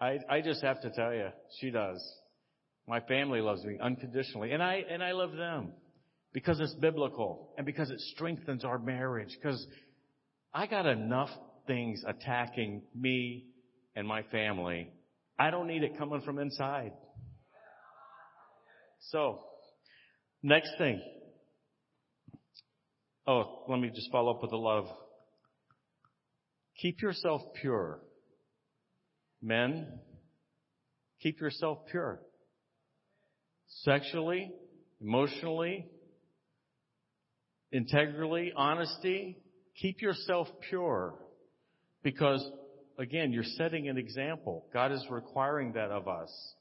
[0.00, 1.28] I, I just have to tell you,
[1.60, 2.02] she does.
[2.88, 4.52] My family loves me unconditionally.
[4.52, 5.72] And I, and I love them
[6.32, 9.36] because it's biblical and because it strengthens our marriage.
[9.40, 9.66] Because
[10.52, 11.30] I got enough
[11.66, 13.46] things attacking me
[13.94, 14.92] and my family.
[15.38, 16.92] I don't need it coming from inside.
[19.10, 19.40] So,
[20.42, 21.00] next thing.
[23.26, 24.86] Oh, let me just follow up with the love.
[26.80, 28.00] Keep yourself pure.
[29.42, 30.00] Men,
[31.22, 32.20] keep yourself pure.
[33.84, 34.50] Sexually,
[35.00, 35.86] emotionally,
[37.72, 39.38] integrity, honesty.
[39.80, 41.14] Keep yourself pure.
[42.02, 42.48] Because,
[42.98, 44.66] again, you're setting an example.
[44.72, 46.54] God is requiring that of us.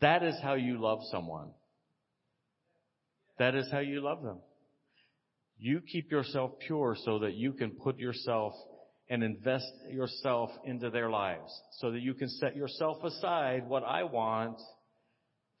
[0.00, 1.50] That is how you love someone.
[3.38, 4.38] That is how you love them.
[5.58, 8.54] You keep yourself pure so that you can put yourself
[9.10, 11.50] and invest yourself into their lives.
[11.78, 14.58] So that you can set yourself aside what I want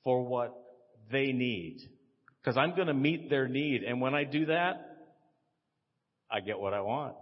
[0.04, 0.54] for what
[1.10, 1.78] they need.
[2.48, 3.82] Because I'm going to meet their need.
[3.82, 4.96] And when I do that,
[6.30, 7.14] I get what I want.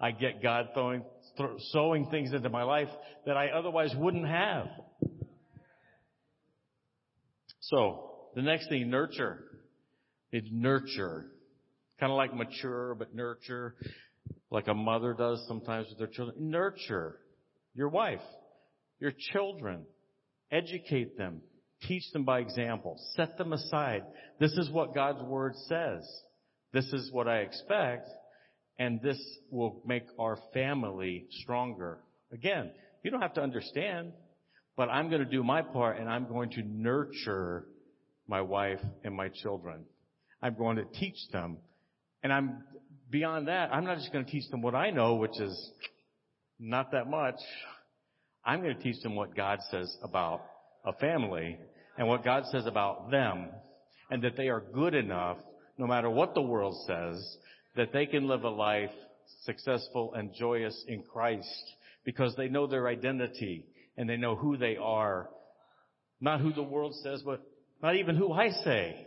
[0.00, 1.02] I get God throwing,
[1.36, 2.88] th- sowing things into my life
[3.26, 4.68] that I otherwise wouldn't have.
[7.60, 9.44] So, the next thing, nurture.
[10.30, 11.26] It's nurture.
[12.00, 13.74] Kind of like mature, but nurture.
[14.50, 16.50] Like a mother does sometimes with their children.
[16.50, 17.18] Nurture
[17.74, 18.24] your wife,
[18.98, 19.84] your children.
[20.50, 21.42] Educate them.
[21.88, 22.96] Teach them by example.
[23.16, 24.04] Set them aside.
[24.38, 26.08] This is what God's Word says.
[26.72, 28.08] This is what I expect.
[28.78, 31.98] And this will make our family stronger.
[32.32, 32.70] Again,
[33.02, 34.12] you don't have to understand,
[34.76, 37.66] but I'm going to do my part and I'm going to nurture
[38.26, 39.84] my wife and my children.
[40.40, 41.58] I'm going to teach them.
[42.22, 42.64] And I'm
[43.10, 45.70] beyond that, I'm not just going to teach them what I know, which is
[46.58, 47.36] not that much.
[48.44, 50.42] I'm going to teach them what God says about
[50.84, 51.58] a family
[51.98, 53.48] and what God says about them
[54.10, 55.38] and that they are good enough,
[55.78, 57.36] no matter what the world says,
[57.76, 58.90] that they can live a life
[59.44, 61.72] successful and joyous in Christ
[62.04, 65.28] because they know their identity and they know who they are.
[66.20, 67.42] Not who the world says, but
[67.82, 69.06] not even who I say.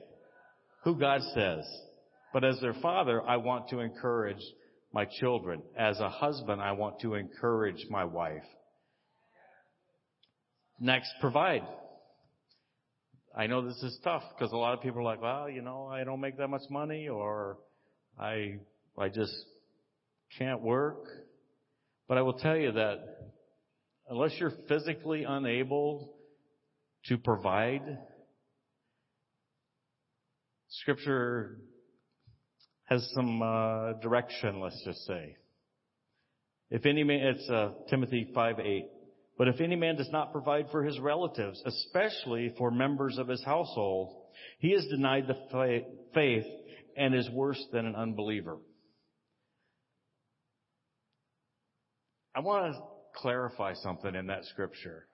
[0.84, 1.66] Who God says.
[2.34, 4.44] But as their father, I want to encourage
[4.94, 5.62] my children.
[5.78, 8.44] As a husband, I want to encourage my wife.
[10.80, 11.64] Next, provide.
[13.38, 15.88] I know this is tough because a lot of people are like, well, you know,
[15.88, 17.58] I don't make that much money or
[18.18, 18.60] I,
[18.98, 19.36] I just
[20.38, 21.04] can't work.
[22.08, 23.00] But I will tell you that
[24.08, 26.16] unless you're physically unable
[27.08, 27.98] to provide,
[30.70, 31.58] scripture
[32.86, 35.36] has some uh, direction, let's just say.
[36.70, 38.86] If any man, it's uh, Timothy 5 8.
[39.38, 43.44] But if any man does not provide for his relatives, especially for members of his
[43.44, 44.16] household,
[44.60, 46.46] he is denied the faith
[46.96, 48.58] and is worse than an unbeliever.
[52.34, 52.82] I want to
[53.16, 55.08] clarify something in that scripture.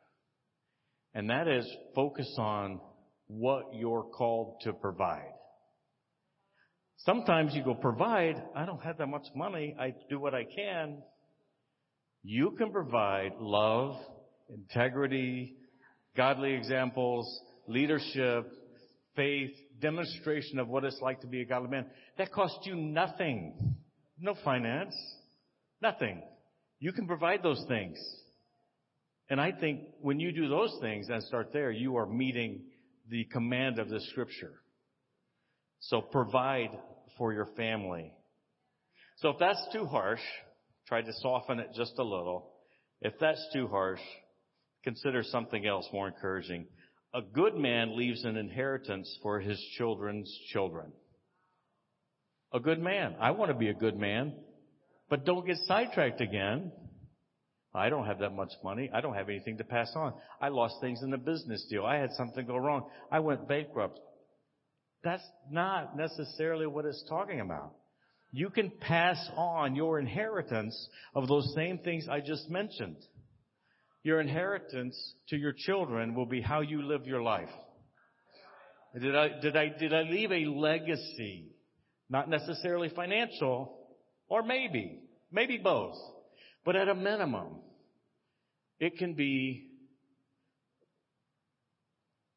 [1.14, 2.80] And that is focus on
[3.28, 5.34] what you're called to provide.
[6.98, 11.02] Sometimes you go provide, I don't have that much money, I do what I can.
[12.24, 13.96] You can provide love,
[14.50, 15.56] integrity,
[16.16, 18.52] godly examples, leadership,
[19.16, 21.86] faith, demonstration of what it's like to be a godly man.
[22.18, 23.76] That costs you nothing.
[24.20, 24.96] No finance.
[25.82, 26.22] Nothing.
[26.80, 27.98] You can provide those things.
[29.30, 32.64] And I think when you do those things and start there, you are meeting
[33.10, 34.54] the command of the scripture.
[35.80, 36.78] So provide
[37.18, 38.14] for your family.
[39.18, 40.22] So if that's too harsh,
[40.92, 42.52] try to soften it just a little.
[43.00, 44.02] If that's too harsh,
[44.84, 46.66] consider something else more encouraging.
[47.14, 50.92] A good man leaves an inheritance for his children's children.
[52.52, 53.16] A good man.
[53.22, 54.34] I want to be a good man,
[55.10, 56.74] but don't get sidetracked again.
[57.74, 58.90] I don't have that much money.
[58.94, 60.14] I don't have anything to pass on.
[60.42, 61.86] I lost things in a business deal.
[61.86, 62.90] I had something go wrong.
[63.10, 63.98] I went bankrupt.
[65.06, 67.76] That's not necessarily what it's talking about.
[68.32, 72.98] You can pass on your inheritance of those same things I just mentioned.
[74.04, 74.96] Your inheritance
[75.30, 77.50] to your children will be how you live your life.
[79.00, 81.52] Did I, did I, did I leave a legacy?
[82.10, 83.78] Not necessarily financial,
[84.28, 85.00] or maybe,
[85.32, 85.96] maybe both.
[86.66, 87.60] But at a minimum,
[88.80, 89.68] it can be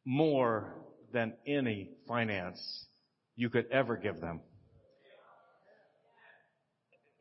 [0.05, 0.75] more
[1.13, 2.61] than any finance
[3.37, 4.41] you could ever give them.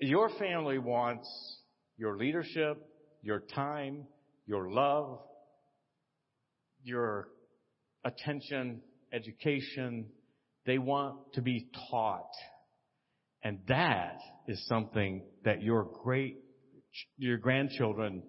[0.06, 1.30] Your family wants
[1.98, 2.78] your leadership,
[3.22, 4.06] your time,
[4.46, 5.20] your love,
[6.84, 7.30] your
[8.04, 8.82] attention,
[9.14, 10.08] education.
[10.66, 12.32] They want to be taught.
[13.44, 16.38] And that is something that your great,
[17.18, 18.24] your grandchildren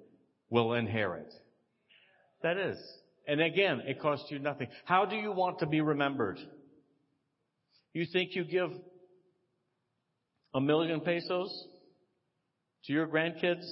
[0.50, 1.32] will inherit.
[2.44, 2.76] That is.
[3.26, 4.68] And again, it costs you nothing.
[4.84, 6.38] How do you want to be remembered?
[7.92, 8.70] You think you give
[10.54, 11.66] a million pesos
[12.84, 13.66] to your grandkids,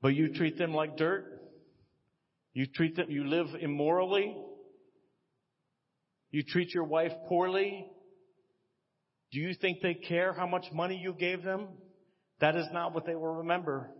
[0.00, 1.40] but you treat them like dirt?
[2.54, 4.36] You treat them, you live immorally?
[6.30, 7.86] You treat your wife poorly?
[9.32, 11.68] Do you think they care how much money you gave them?
[12.40, 13.90] That is not what they will remember.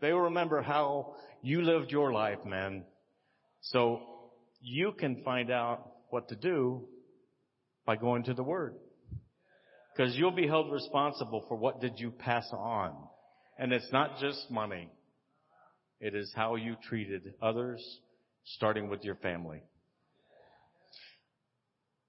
[0.00, 2.84] They will remember how you lived your life, man.
[3.60, 4.00] So
[4.60, 6.88] you can find out what to do
[7.86, 8.74] by going to the Word.
[9.96, 12.94] Because you'll be held responsible for what did you pass on.
[13.58, 14.90] And it's not just money.
[16.00, 17.82] It is how you treated others,
[18.44, 19.62] starting with your family.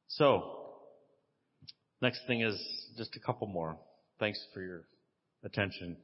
[0.09, 0.65] So,
[2.01, 2.61] next thing is
[2.97, 3.77] just a couple more.
[4.19, 4.83] Thanks for your
[5.45, 5.95] attention.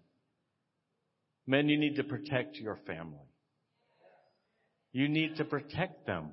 [1.45, 3.27] Men, you need to protect your family.
[4.93, 6.29] You need to protect them.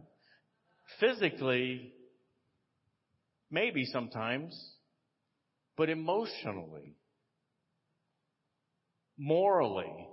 [1.01, 1.93] Physically,
[3.51, 4.55] maybe sometimes,
[5.77, 6.97] but emotionally,
[9.19, 10.07] morally,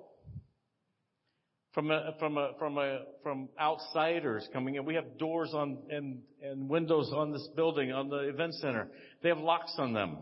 [1.77, 4.83] from a, from a, from a, from outsiders coming in.
[4.83, 8.87] We have doors on and, and windows on this building, on the event center.
[9.21, 10.17] They have locks on them.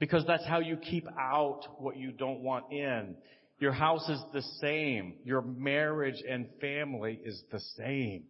[0.00, 3.16] Because that's how you keep out what you don't want in.
[3.58, 5.16] Your house is the same.
[5.24, 8.24] Your marriage and family is the same.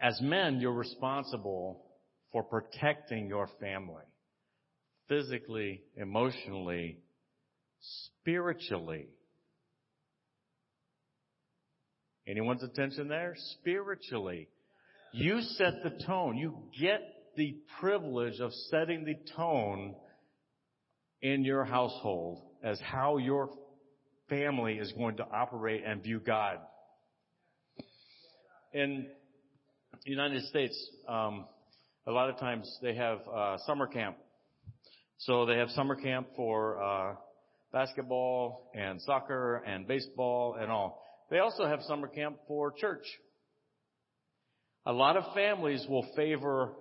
[0.00, 1.82] As men, you're responsible
[2.32, 4.02] for protecting your family.
[5.08, 6.98] Physically, emotionally,
[7.80, 9.08] spiritually.
[12.26, 13.34] Anyone's attention there?
[13.60, 14.48] Spiritually.
[15.12, 16.36] You set the tone.
[16.36, 17.00] You get
[17.36, 19.94] the privilege of setting the tone
[21.20, 23.50] in your household as how your
[24.28, 26.58] family is going to operate and view God.
[28.72, 29.06] The
[30.04, 31.46] United States, um,
[32.06, 34.16] a lot of times they have uh, summer camp.
[35.18, 37.14] So they have summer camp for uh,
[37.72, 41.02] basketball and soccer and baseball and all.
[41.30, 43.04] They also have summer camp for church.
[44.84, 46.72] A lot of families will favor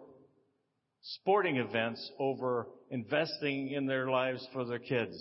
[1.01, 5.15] sporting events over investing in their lives for their kids.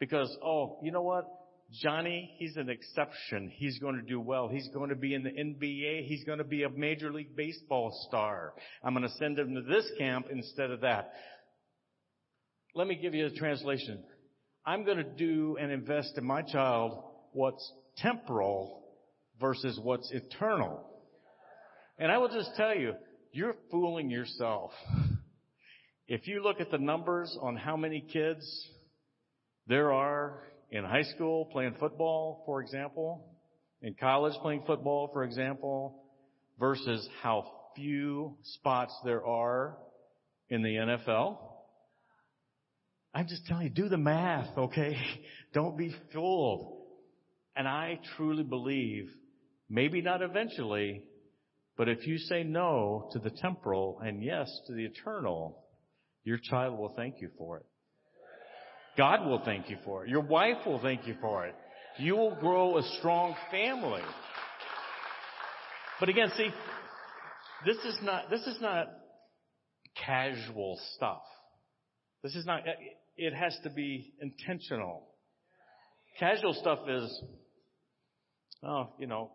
[0.00, 1.28] Because, oh, you know what?
[1.72, 3.50] Johnny, he's an exception.
[3.54, 4.48] He's going to do well.
[4.48, 6.06] He's going to be in the NBA.
[6.06, 8.54] He's going to be a Major League Baseball star.
[8.82, 11.12] I'm going to send him to this camp instead of that.
[12.74, 14.02] Let me give you a translation.
[14.66, 18.82] I'm going to do and invest in my child what's temporal
[19.40, 20.84] versus what's eternal.
[21.98, 22.94] And I will just tell you,
[23.32, 24.72] you're fooling yourself.
[26.08, 28.68] If you look at the numbers on how many kids
[29.68, 33.26] there are in high school playing football, for example,
[33.82, 36.04] in college playing football, for example,
[36.58, 39.78] versus how few spots there are
[40.48, 41.38] in the NFL,
[43.14, 44.96] I'm just telling you, do the math, okay?
[45.54, 46.76] Don't be fooled.
[47.56, 49.10] And I truly believe,
[49.68, 51.02] maybe not eventually,
[51.76, 55.64] but if you say no to the temporal and yes to the eternal,
[56.24, 57.66] your child will thank you for it.
[58.96, 60.10] God will thank you for it.
[60.10, 61.54] Your wife will thank you for it.
[61.98, 64.02] You will grow a strong family.
[65.98, 66.48] But again, see,
[67.66, 68.86] this is not, this is not
[70.06, 71.22] casual stuff.
[72.22, 72.62] This is not,
[73.16, 75.08] it has to be intentional.
[76.18, 77.22] Casual stuff is,
[78.62, 79.30] oh, you know,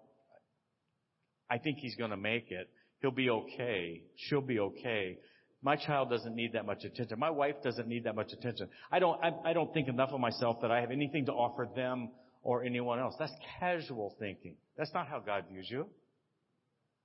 [1.50, 2.70] I think he's going to make it.
[3.02, 4.02] He'll be okay.
[4.16, 5.18] She'll be okay.
[5.66, 7.18] My child doesn't need that much attention.
[7.18, 8.70] My wife doesn't need that much attention.
[8.92, 11.68] I don't, I, I don't think enough of myself that I have anything to offer
[11.76, 12.12] them
[12.44, 13.16] or anyone else.
[13.18, 14.58] That's casual thinking.
[14.78, 15.88] That's not how God views you.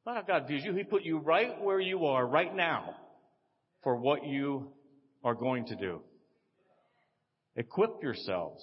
[0.05, 0.75] Not how God views you.
[0.75, 2.97] He put you right where you are right now
[3.83, 4.71] for what you
[5.25, 6.03] are going to do.
[7.57, 8.63] Equip yourselves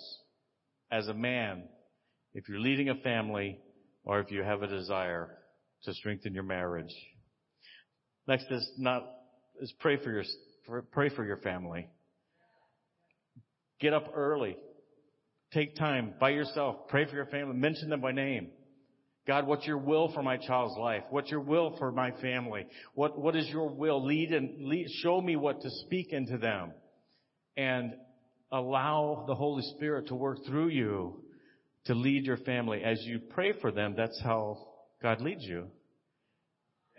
[0.92, 1.64] as a man
[2.36, 3.60] if you're leading a family
[4.04, 5.40] or if you have a desire
[5.86, 6.94] to strengthen your marriage.
[8.28, 9.17] Next is not
[9.62, 10.24] is pray for your
[10.92, 11.88] pray for your family.
[13.80, 14.58] Get up early.
[15.54, 16.88] Take time by yourself.
[16.90, 17.56] Pray for your family.
[17.56, 18.50] Mention them by name.
[19.28, 21.04] God, what's your will for my child's life?
[21.10, 22.66] What's your will for my family?
[22.94, 24.06] What what is your will?
[24.06, 26.72] Lead and lead, show me what to speak into them.
[27.56, 27.94] And
[28.52, 31.24] allow the Holy Spirit to work through you
[31.86, 32.84] to lead your family.
[32.84, 34.58] As you pray for them, that's how
[35.02, 35.68] God leads you.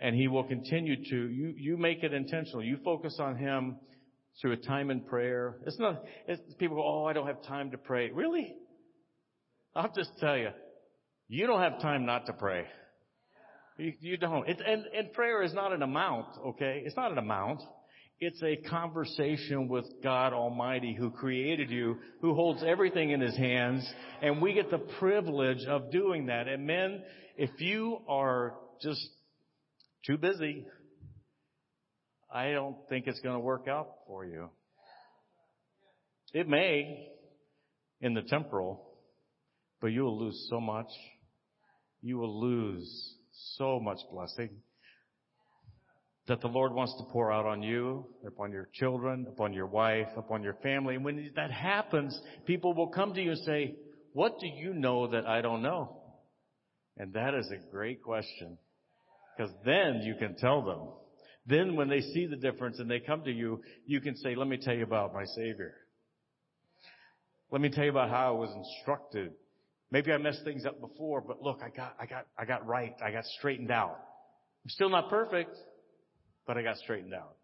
[0.01, 2.63] And He will continue to, you, you make it intentional.
[2.63, 3.77] You focus on Him
[4.41, 5.57] through a time in prayer.
[5.65, 8.11] It's not, it's, people go, oh, I don't have time to pray.
[8.11, 8.55] Really?
[9.75, 10.49] I'll just tell you,
[11.27, 12.65] you don't have time not to pray.
[13.77, 14.47] You, you don't.
[14.47, 16.81] It, and, and prayer is not an amount, okay?
[16.85, 17.61] It's not an amount.
[18.19, 23.89] It's a conversation with God Almighty who created you, who holds everything in His hands,
[24.21, 26.49] and we get the privilege of doing that.
[26.49, 27.01] And men,
[27.37, 28.99] if you are just
[30.05, 30.65] too busy.
[32.31, 34.49] I don't think it's going to work out for you.
[36.33, 37.07] It may
[38.01, 38.87] in the temporal,
[39.81, 40.89] but you will lose so much.
[42.01, 43.15] You will lose
[43.57, 44.49] so much blessing
[46.27, 50.09] that the Lord wants to pour out on you, upon your children, upon your wife,
[50.15, 50.93] upon your family.
[50.93, 53.75] And when that happens, people will come to you and say,
[54.13, 56.03] what do you know that I don't know?
[56.97, 58.59] And that is a great question.
[59.39, 60.89] Because then you can tell them.
[61.45, 64.49] Then when they see the difference and they come to you, you can say, let
[64.49, 65.75] me tell you about my Savior.
[67.49, 69.31] Let me tell you about how I was instructed.
[69.91, 72.93] Maybe I messed things up before, but look, I got, I got, I got right.
[73.01, 73.97] I got straightened out.
[74.65, 75.55] I'm still not perfect,
[76.45, 77.37] but I got straightened out.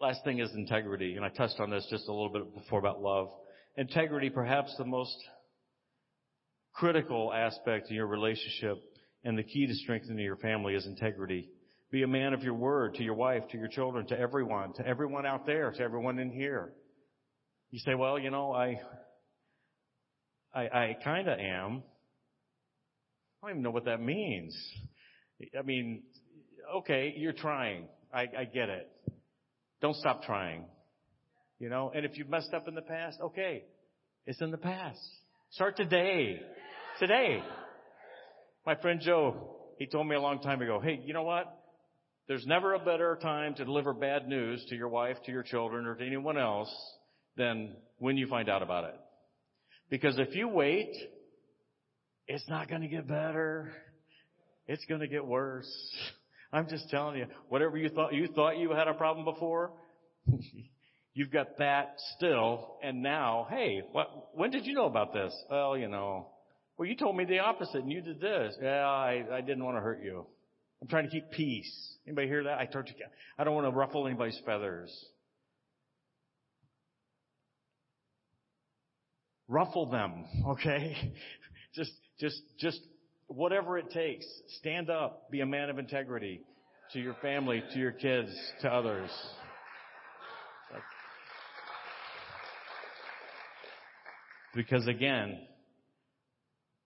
[0.00, 3.02] Last thing is integrity, and I touched on this just a little bit before about
[3.02, 3.28] love.
[3.76, 5.14] Integrity, perhaps the most
[6.72, 8.78] critical aspect in your relationship
[9.24, 11.48] and the key to strengthening your family is integrity.
[11.90, 14.86] Be a man of your word to your wife, to your children, to everyone, to
[14.86, 16.72] everyone out there, to everyone in here.
[17.70, 18.80] You say, well, you know, I,
[20.54, 21.82] I, I kind of am.
[23.42, 24.56] I don't even know what that means.
[25.58, 26.02] I mean,
[26.78, 27.88] okay, you're trying.
[28.12, 28.90] I, I get it.
[29.80, 30.64] Don't stop trying.
[31.58, 33.64] You know, and if you've messed up in the past, okay,
[34.26, 35.00] it's in the past.
[35.50, 36.40] Start today.
[36.98, 37.42] Today.
[38.66, 41.56] My friend Joe, he told me a long time ago, hey, you know what?
[42.28, 45.86] There's never a better time to deliver bad news to your wife, to your children,
[45.86, 46.72] or to anyone else
[47.36, 48.94] than when you find out about it.
[49.88, 50.94] Because if you wait,
[52.28, 53.72] it's not going to get better.
[54.68, 55.68] It's going to get worse.
[56.52, 59.72] I'm just telling you, whatever you thought, you thought you had a problem before,
[61.14, 65.34] you've got that still, and now, hey, what, when did you know about this?
[65.50, 66.28] Well, you know,
[66.80, 68.56] well, you told me the opposite and you did this.
[68.58, 70.24] Yeah, I, I didn't want to hurt you.
[70.80, 71.70] I'm trying to keep peace.
[72.06, 72.58] Anybody hear that?
[72.58, 72.94] I you,
[73.38, 74.90] I don't want to ruffle anybody's feathers.
[79.46, 81.12] Ruffle them, okay?
[81.74, 82.80] Just, just, just
[83.26, 84.24] whatever it takes.
[84.60, 85.30] Stand up.
[85.30, 86.40] Be a man of integrity
[86.94, 88.30] to your family, to your kids,
[88.62, 89.10] to others.
[94.54, 95.40] Because again,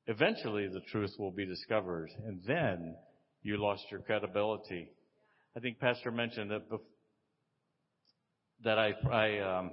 [0.07, 2.96] eventually the truth will be discovered and then
[3.42, 4.90] you lost your credibility.
[5.57, 6.80] I think Pastor mentioned that bef-
[8.64, 9.72] that I I um,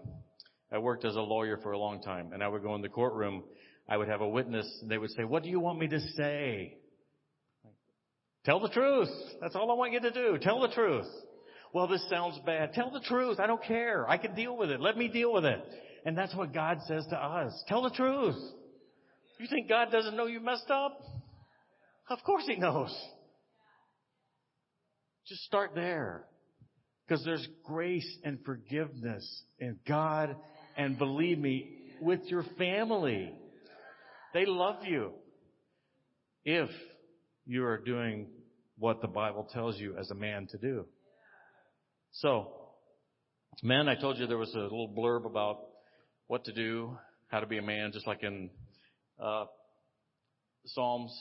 [0.72, 2.90] I worked as a lawyer for a long time, and I would go in the
[2.90, 3.44] courtroom.
[3.90, 6.00] I would have a witness, and they would say, "What do you want me to
[6.00, 6.78] say?"
[8.46, 9.10] Tell the truth.
[9.40, 10.38] That's all I want you to do.
[10.42, 11.08] Tell the truth.
[11.74, 12.74] Well, this sounds bad.
[12.74, 13.40] Tell the truth.
[13.40, 14.10] I don't care.
[14.10, 14.82] I can deal with it.
[14.82, 15.64] Let me deal with it.
[16.06, 17.64] And that's what God says to us.
[17.68, 18.36] Tell the truth.
[19.42, 21.02] You think God doesn't know you messed up?
[22.12, 22.96] Of course He knows.
[25.28, 26.26] Just start there.
[27.08, 30.36] Because there's grace and forgiveness in God
[30.78, 31.70] and believe me,
[32.02, 33.34] with your family.
[34.36, 35.14] They love you.
[36.46, 36.70] If
[37.48, 38.28] you are doing
[38.78, 40.86] what the Bible tells you as a man to do.
[42.12, 42.54] So,
[43.64, 45.62] men, I told you there was a little blurb about
[46.28, 46.96] what to do,
[47.30, 48.52] how to be a man, just like in
[49.22, 49.46] uh,
[50.66, 51.12] Psalms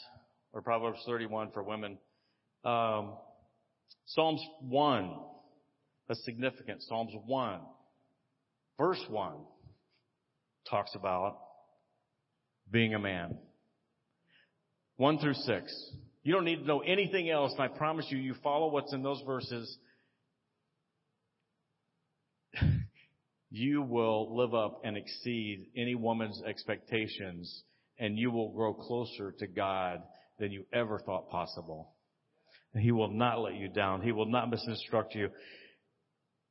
[0.52, 1.98] or Proverbs 31 for women.
[2.64, 3.14] Um,
[4.06, 5.16] Psalms 1,
[6.08, 6.82] that's significant.
[6.82, 7.60] Psalms 1,
[8.78, 9.34] verse 1,
[10.68, 11.38] talks about
[12.70, 13.38] being a man.
[14.96, 15.90] 1 through 6.
[16.22, 19.02] You don't need to know anything else, and I promise you, you follow what's in
[19.02, 19.78] those verses,
[23.50, 27.62] you will live up and exceed any woman's expectations,
[28.00, 30.02] and you will grow closer to God
[30.38, 31.92] than you ever thought possible.
[32.74, 34.00] He will not let you down.
[34.00, 35.28] He will not misinstruct you.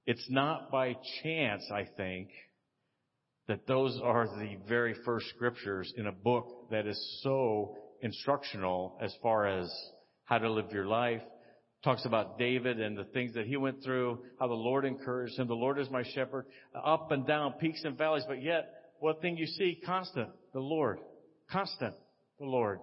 [0.06, 2.30] It's not by chance, I think,
[3.48, 9.14] that those are the very first scriptures in a book that is so instructional as
[9.22, 9.74] far as
[10.26, 11.22] how to live your life.
[11.84, 15.48] Talks about David and the things that he went through, how the Lord encouraged him.
[15.48, 16.46] The Lord is my shepherd,
[16.76, 18.70] up and down, peaks and valleys, but yet,
[19.00, 19.80] what thing you see?
[19.86, 20.30] Constant.
[20.54, 21.00] The Lord.
[21.52, 21.96] Constant.
[22.40, 22.80] The Lord.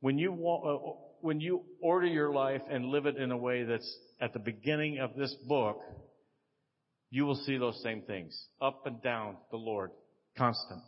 [0.00, 3.98] When you, uh, when you order your life and live it in a way that's
[4.20, 5.78] at the beginning of this book,
[7.10, 8.36] you will see those same things.
[8.60, 9.90] Up and down, the Lord.
[10.36, 10.82] Constant.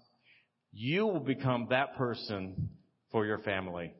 [0.72, 2.70] You will become that person
[3.10, 3.94] for your family.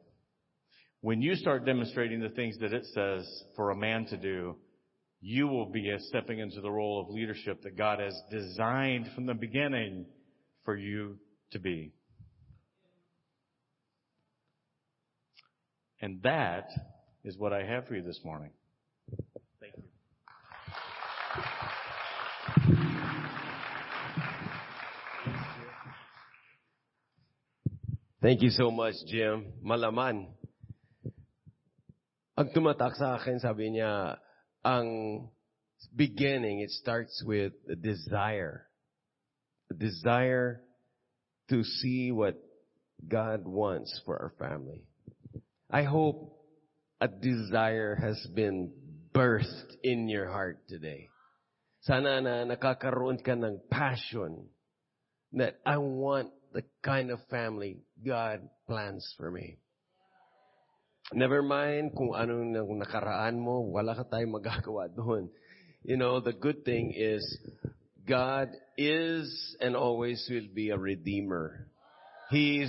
[1.01, 3.26] When you start demonstrating the things that it says
[3.57, 4.57] for a man to do,
[5.20, 9.34] you will be stepping into the role of leadership that God has designed from the
[9.34, 10.07] beginning
[10.64, 11.16] for you
[11.53, 11.92] to be.
[16.01, 16.70] And that
[17.24, 18.51] is what I have for you this morning.
[19.61, 19.82] Thank you.
[28.22, 29.53] Thank you so much, Jim.
[29.64, 30.26] Malaman.
[32.38, 34.18] Ang tumatak sa akin, sabi niya,
[34.62, 35.26] ang
[35.94, 38.70] beginning, it starts with a desire.
[39.70, 40.62] A desire
[41.51, 42.38] to see what
[43.03, 44.86] God wants for our family.
[45.71, 46.33] I hope
[47.01, 48.73] a desire has been
[49.12, 51.09] birthed in your heart today.
[51.85, 54.49] Sana na nakakaroon ka ng passion
[55.37, 59.61] that I want the kind of family God plans for me.
[61.12, 65.29] Never mind kung anong nakaraan mo, wala ka tayong magagawa doon.
[65.85, 67.23] You know, the good thing is
[68.09, 69.29] God is
[69.61, 71.68] and always will be a redeemer.
[72.31, 72.66] He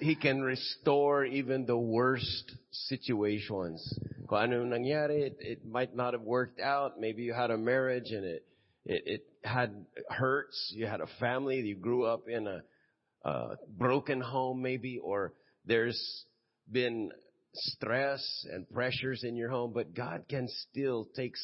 [0.00, 3.80] he can restore even the worst situations.
[4.28, 6.98] Kung ano nangyari, it, it might not have worked out.
[6.98, 8.44] Maybe you had a marriage and it
[8.84, 10.72] it, it had hurts.
[10.74, 11.60] You had a family.
[11.60, 12.62] You grew up in a,
[13.28, 15.34] a broken home, maybe, or
[15.64, 16.24] there's
[16.70, 17.10] been
[17.54, 19.72] stress and pressures in your home.
[19.72, 21.34] But God can still take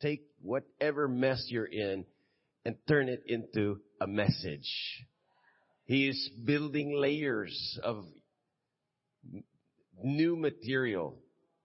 [0.00, 2.04] take whatever mess you're in
[2.64, 4.70] and turn it into a message.
[5.90, 7.50] He is building layers
[7.82, 8.04] of
[10.00, 11.18] new material,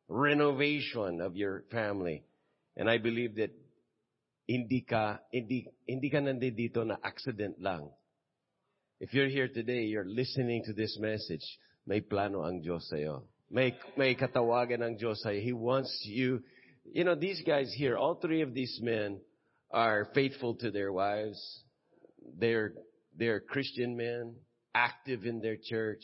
[0.08, 2.24] renovation of your family.
[2.76, 3.52] And I believe that
[4.50, 7.92] hindi ka, hindi, hindi ka nandito na accident lang.
[9.00, 11.46] If you're here today, you're listening to this message,
[11.86, 13.30] may plano ang Diyos sa'yo.
[13.52, 15.40] May, may katawagan ang Diyos sa'yo.
[15.40, 16.42] He wants you,
[16.84, 19.22] you know, these guys here, all three of these men
[19.70, 21.38] are faithful to their wives.
[22.40, 22.74] They're
[23.18, 24.36] they're Christian men,
[24.74, 26.04] active in their church,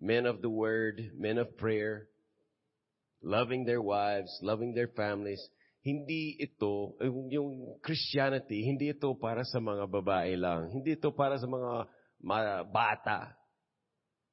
[0.00, 2.08] men of the word, men of prayer,
[3.22, 5.40] loving their wives, loving their families.
[5.82, 10.70] Hindi ito, eh, yung Christianity, hindi ito para sa mga babae lang.
[10.70, 13.34] Hindi ito para sa mga bata.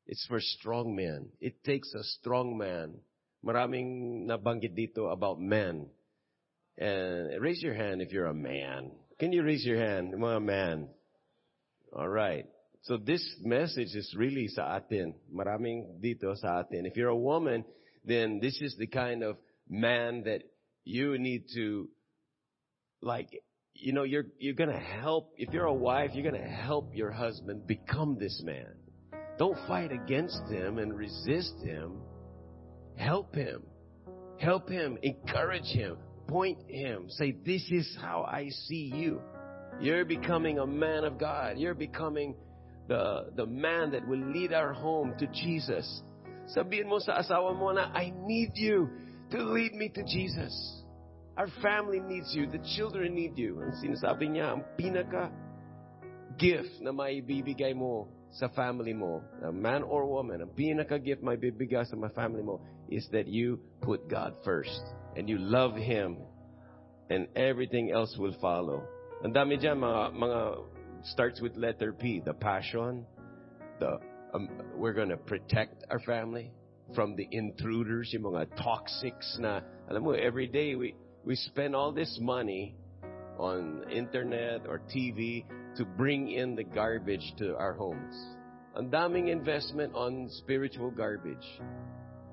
[0.05, 1.29] It's for strong men.
[1.41, 2.97] It takes a strong man.
[3.45, 5.89] Maraming nabanggit dito about men.
[6.77, 8.93] And raise your hand if you're a man.
[9.19, 10.77] Can you raise your hand, mga man?
[11.95, 12.45] All right.
[12.83, 15.15] So this message is really sa atin.
[15.33, 16.85] Maraming dito sa atin.
[16.85, 17.65] If you're a woman,
[18.05, 19.37] then this is the kind of
[19.67, 20.43] man that
[20.85, 21.89] you need to,
[23.01, 23.29] like,
[23.73, 27.67] you know, you're, you're gonna help, if you're a wife, you're gonna help your husband
[27.67, 28.73] become this man.
[29.37, 32.01] Don't fight against him and resist him.
[32.97, 33.63] Help him.
[34.37, 34.97] Help him.
[35.01, 35.97] Encourage him.
[36.27, 37.05] Point him.
[37.09, 39.21] Say, this is how I see you.
[39.79, 41.57] You're becoming a man of God.
[41.57, 42.35] You're becoming
[42.87, 45.85] the, the man that will lead our home to Jesus.
[46.51, 48.89] Sabihin mo sa asawa mo na, I need you
[49.31, 50.51] to lead me to Jesus.
[51.37, 52.51] Our family needs you.
[52.51, 53.61] The children need you.
[53.63, 55.31] Ang sinasabi niya, ang pinaka
[56.35, 61.87] gift na maibibigay mo sa family mo, a man or woman, ang pinaka gift maibibigay
[61.87, 62.59] sa my family mo
[62.91, 64.83] is that you put God first
[65.15, 66.19] and you love Him
[67.07, 68.83] and everything else will follow.
[69.19, 70.41] Ang dami dyan, mga, mga
[71.11, 73.03] starts with letter P, the passion,
[73.79, 73.99] the
[74.31, 74.47] um,
[74.77, 76.53] we're to protect our family
[76.95, 79.59] from the intruders, yung mga toxics na,
[79.89, 80.95] alam mo, every day we,
[81.25, 82.75] we spend all this money
[83.37, 85.43] on internet or TV
[85.75, 88.15] to bring in the garbage to our homes.
[88.77, 91.59] Ang daming investment on spiritual garbage.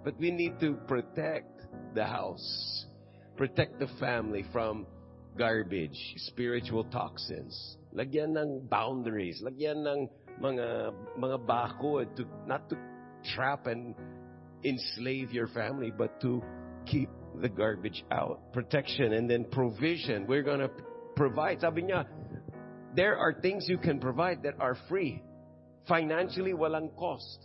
[0.04, 2.86] But we need to protect the house,
[3.36, 4.86] protect the family from
[5.36, 5.98] garbage,
[6.32, 7.76] spiritual toxins.
[7.94, 10.08] Lagyan ng boundaries, lagyan ng
[10.40, 12.76] mga mga bakod to not to
[13.34, 13.94] trap and
[14.64, 16.42] enslave your family, but to
[16.84, 17.08] keep
[17.40, 18.52] the garbage out.
[18.52, 20.26] Protection and then provision.
[20.26, 20.70] We're going to
[21.14, 21.60] provide.
[21.60, 22.04] Sabi niya,
[22.94, 25.22] there are things you can provide that are free.
[25.88, 27.38] Financially, walang cost.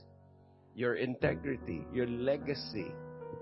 [0.73, 2.87] Your integrity, your legacy,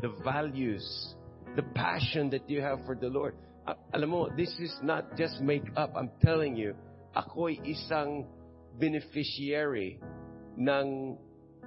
[0.02, 1.16] the values,
[1.56, 3.36] the passion that you have for the Lord.
[3.68, 5.94] Alam mo, this is not just make up.
[5.94, 6.74] I'm telling you,
[7.14, 8.26] ako'y isang
[8.80, 10.00] beneficiary
[10.58, 11.18] ng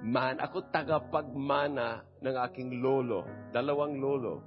[0.03, 0.41] man.
[0.43, 3.23] Ako tagapagmana ng aking lolo,
[3.55, 4.43] dalawang lolo,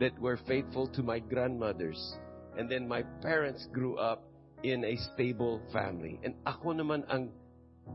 [0.00, 2.00] that were faithful to my grandmothers.
[2.58, 4.24] And then my parents grew up
[4.62, 6.18] in a stable family.
[6.22, 7.30] And ako naman ang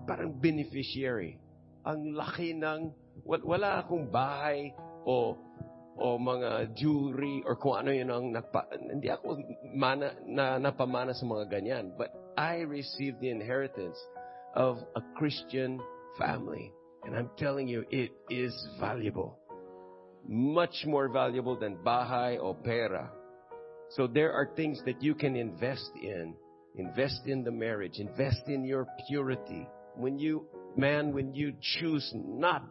[0.08, 1.40] parang beneficiary.
[1.88, 2.92] Ang laki ng,
[3.24, 4.76] wala akong bahay
[5.08, 5.40] o
[5.98, 9.42] o mga jewelry or kung ano yun ang nagpa, hindi ako
[9.76, 11.98] mana, na napamana sa mga ganyan.
[11.98, 13.98] But I received the inheritance
[14.56, 15.82] of a Christian
[16.18, 16.72] family.
[17.04, 19.40] And I'm telling you, it is valuable.
[20.28, 23.10] much more valuable than bahay or pera.
[23.92, 26.36] So there are things that you can invest in.
[26.76, 28.00] Invest in the marriage.
[28.00, 29.68] Invest in your purity.
[29.96, 30.46] When you,
[30.76, 32.64] man, when you choose not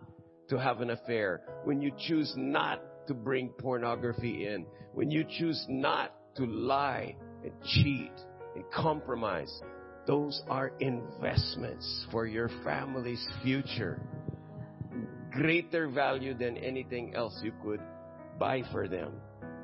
[0.51, 5.65] to have an affair, when you choose not to bring pornography in, when you choose
[5.69, 8.13] not to lie and cheat
[8.55, 9.61] and compromise,
[10.07, 14.01] those are investments for your family's future.
[15.33, 17.81] Greater value than anything else you could
[18.39, 19.13] buy for them.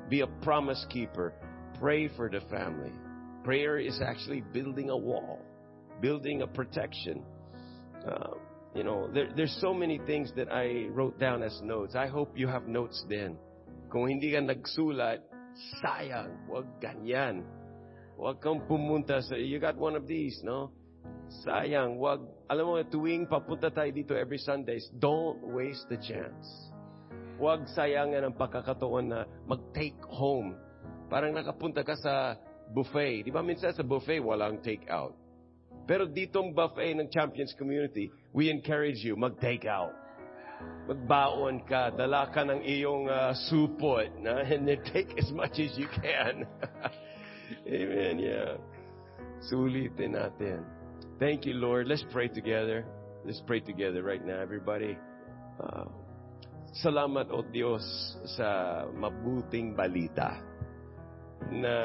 [0.09, 1.33] Be a promise keeper.
[1.79, 2.91] Pray for the family.
[3.43, 5.39] Prayer is actually building a wall,
[6.01, 7.23] building a protection.
[8.07, 8.35] Uh,
[8.75, 11.95] you know, there, there's so many things that I wrote down as notes.
[11.95, 13.37] I hope you have notes then.
[13.93, 15.21] Kung hindi ka nagsulat,
[15.81, 17.45] sayang, wag ganyan.
[18.17, 20.73] Wag kang pumunta sa, you got one of these, no?
[21.45, 26.73] Sayang, wag, alam mo, tuwing papunta tayo dito every Sundays, don't waste the chance.
[27.37, 30.57] Wag sayangan ang pagkakataon na mag-take home.
[31.09, 32.37] Parang nakapunta ka sa
[32.73, 33.25] buffet.
[33.25, 35.13] Di ba minsan sa buffet, walang take out.
[35.83, 39.67] Pero ditong buffet ng Champions Community, we encourage you, mag-take.
[40.87, 45.75] Magbaon ka, dala ka ng iyong uh, supot, na, and then take as much as
[45.75, 46.47] you can.
[47.67, 48.55] Amen, yeah.
[49.51, 50.63] Sulitin natin.
[51.19, 51.87] Thank you, Lord.
[51.87, 52.87] Let's pray together.
[53.27, 54.95] Let's pray together right now, everybody.
[55.59, 55.91] Uh,
[56.79, 57.83] salamat, O Diyos,
[58.39, 60.39] sa mabuting balita
[61.51, 61.75] na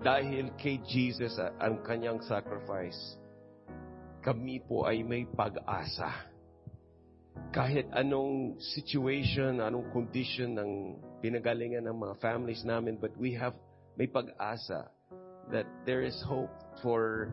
[0.00, 2.96] dahil kay Jesus at ang kanyang sacrifice,
[4.24, 6.28] kami po ay may pag-asa.
[7.52, 10.70] Kahit anong situation, anong condition ng
[11.20, 13.56] pinagalingan ng mga families namin, but we have
[13.96, 14.88] may pag-asa
[15.52, 17.32] that there is hope for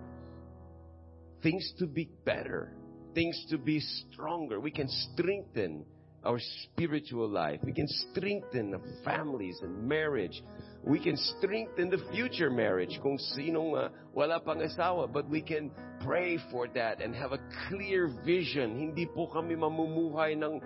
[1.43, 2.73] things to be better,
[3.13, 4.59] things to be stronger.
[4.59, 5.85] We can strengthen
[6.23, 7.59] our spiritual life.
[7.63, 10.43] We can strengthen the families and marriage.
[10.83, 15.11] We can strengthen the future marriage kung sinong uh, wala pang asawa.
[15.11, 15.71] But we can
[16.03, 18.77] pray for that and have a clear vision.
[18.77, 20.61] Hindi po kami mamumuhay ng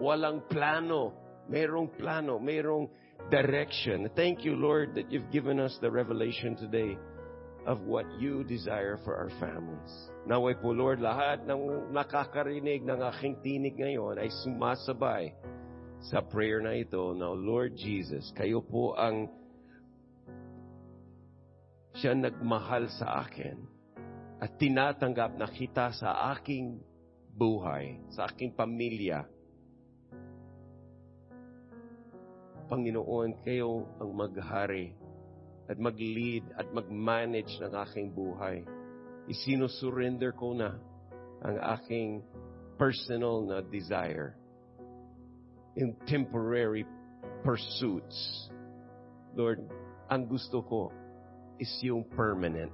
[0.00, 1.14] walang plano.
[1.50, 2.88] Merong plano, merong
[3.28, 4.08] direction.
[4.14, 6.96] Thank you, Lord, that you've given us the revelation today
[7.66, 9.92] of what you desire for our families.
[10.24, 15.34] Naway po, Lord, lahat ng nakakarinig ng aking tinig ngayon ay sumasabay
[16.08, 17.12] sa prayer na ito.
[17.12, 19.28] Now, Lord Jesus, kayo po ang
[21.96, 23.58] siya nagmahal sa akin
[24.40, 26.80] at tinatanggap na kita sa aking
[27.34, 29.28] buhay, sa aking pamilya.
[32.70, 34.94] Panginoon, kayo ang maghari
[35.66, 38.62] at mag-lead at mag-manage ng aking buhay.
[39.26, 40.78] Isinusurrender ko na
[41.42, 42.22] ang aking
[42.78, 44.38] personal na desire
[45.76, 46.86] in temporary
[47.44, 48.48] pursuits.
[49.34, 49.62] Lord,
[50.10, 50.90] ang gusto ko
[51.60, 52.72] is yung permanent.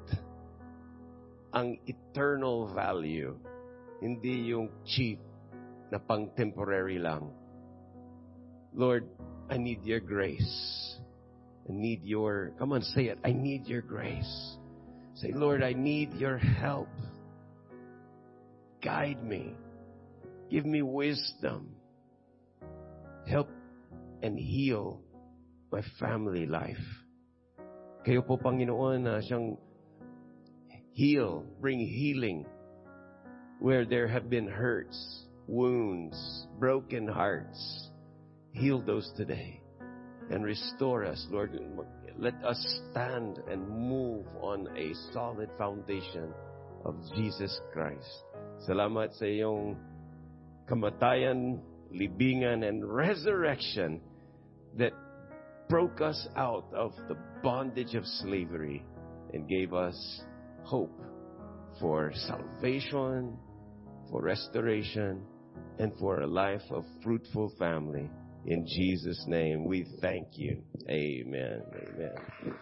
[1.52, 3.34] Ang eternal value.
[4.00, 5.18] Hindi yung cheap
[5.90, 7.34] na pang temporary lang.
[8.72, 9.08] Lord,
[9.50, 10.96] I need your grace.
[11.68, 13.18] I need your, come on, say it.
[13.24, 14.56] I need your grace.
[15.14, 16.88] Say, Lord, I need your help.
[18.84, 19.54] Guide me.
[20.50, 21.74] Give me wisdom.
[23.26, 23.48] Help
[24.22, 25.00] and heal
[25.72, 26.76] my family life.
[28.06, 29.58] Kayo po, Panginoon, na siyang
[30.94, 32.46] heal, bring healing
[33.58, 36.14] where there have been hurts, wounds,
[36.62, 37.58] broken hearts.
[38.54, 39.58] Heal those today
[40.30, 41.58] and restore us, Lord.
[42.14, 42.62] Let us
[42.94, 46.30] stand and move on a solid foundation
[46.86, 48.06] of Jesus Christ.
[48.70, 49.74] Salamat sa iyong
[50.70, 51.58] kamatayan,
[51.90, 53.98] libingan, and resurrection
[54.78, 54.94] that
[55.68, 58.84] broke us out of the bondage of slavery
[59.32, 60.20] and gave us
[60.62, 61.00] hope
[61.80, 63.36] for salvation,
[64.10, 65.22] for restoration,
[65.78, 68.08] and for a life of fruitful family.
[68.46, 70.62] In Jesus' name, we thank you.
[70.88, 71.62] Amen.
[71.74, 72.54] Amen.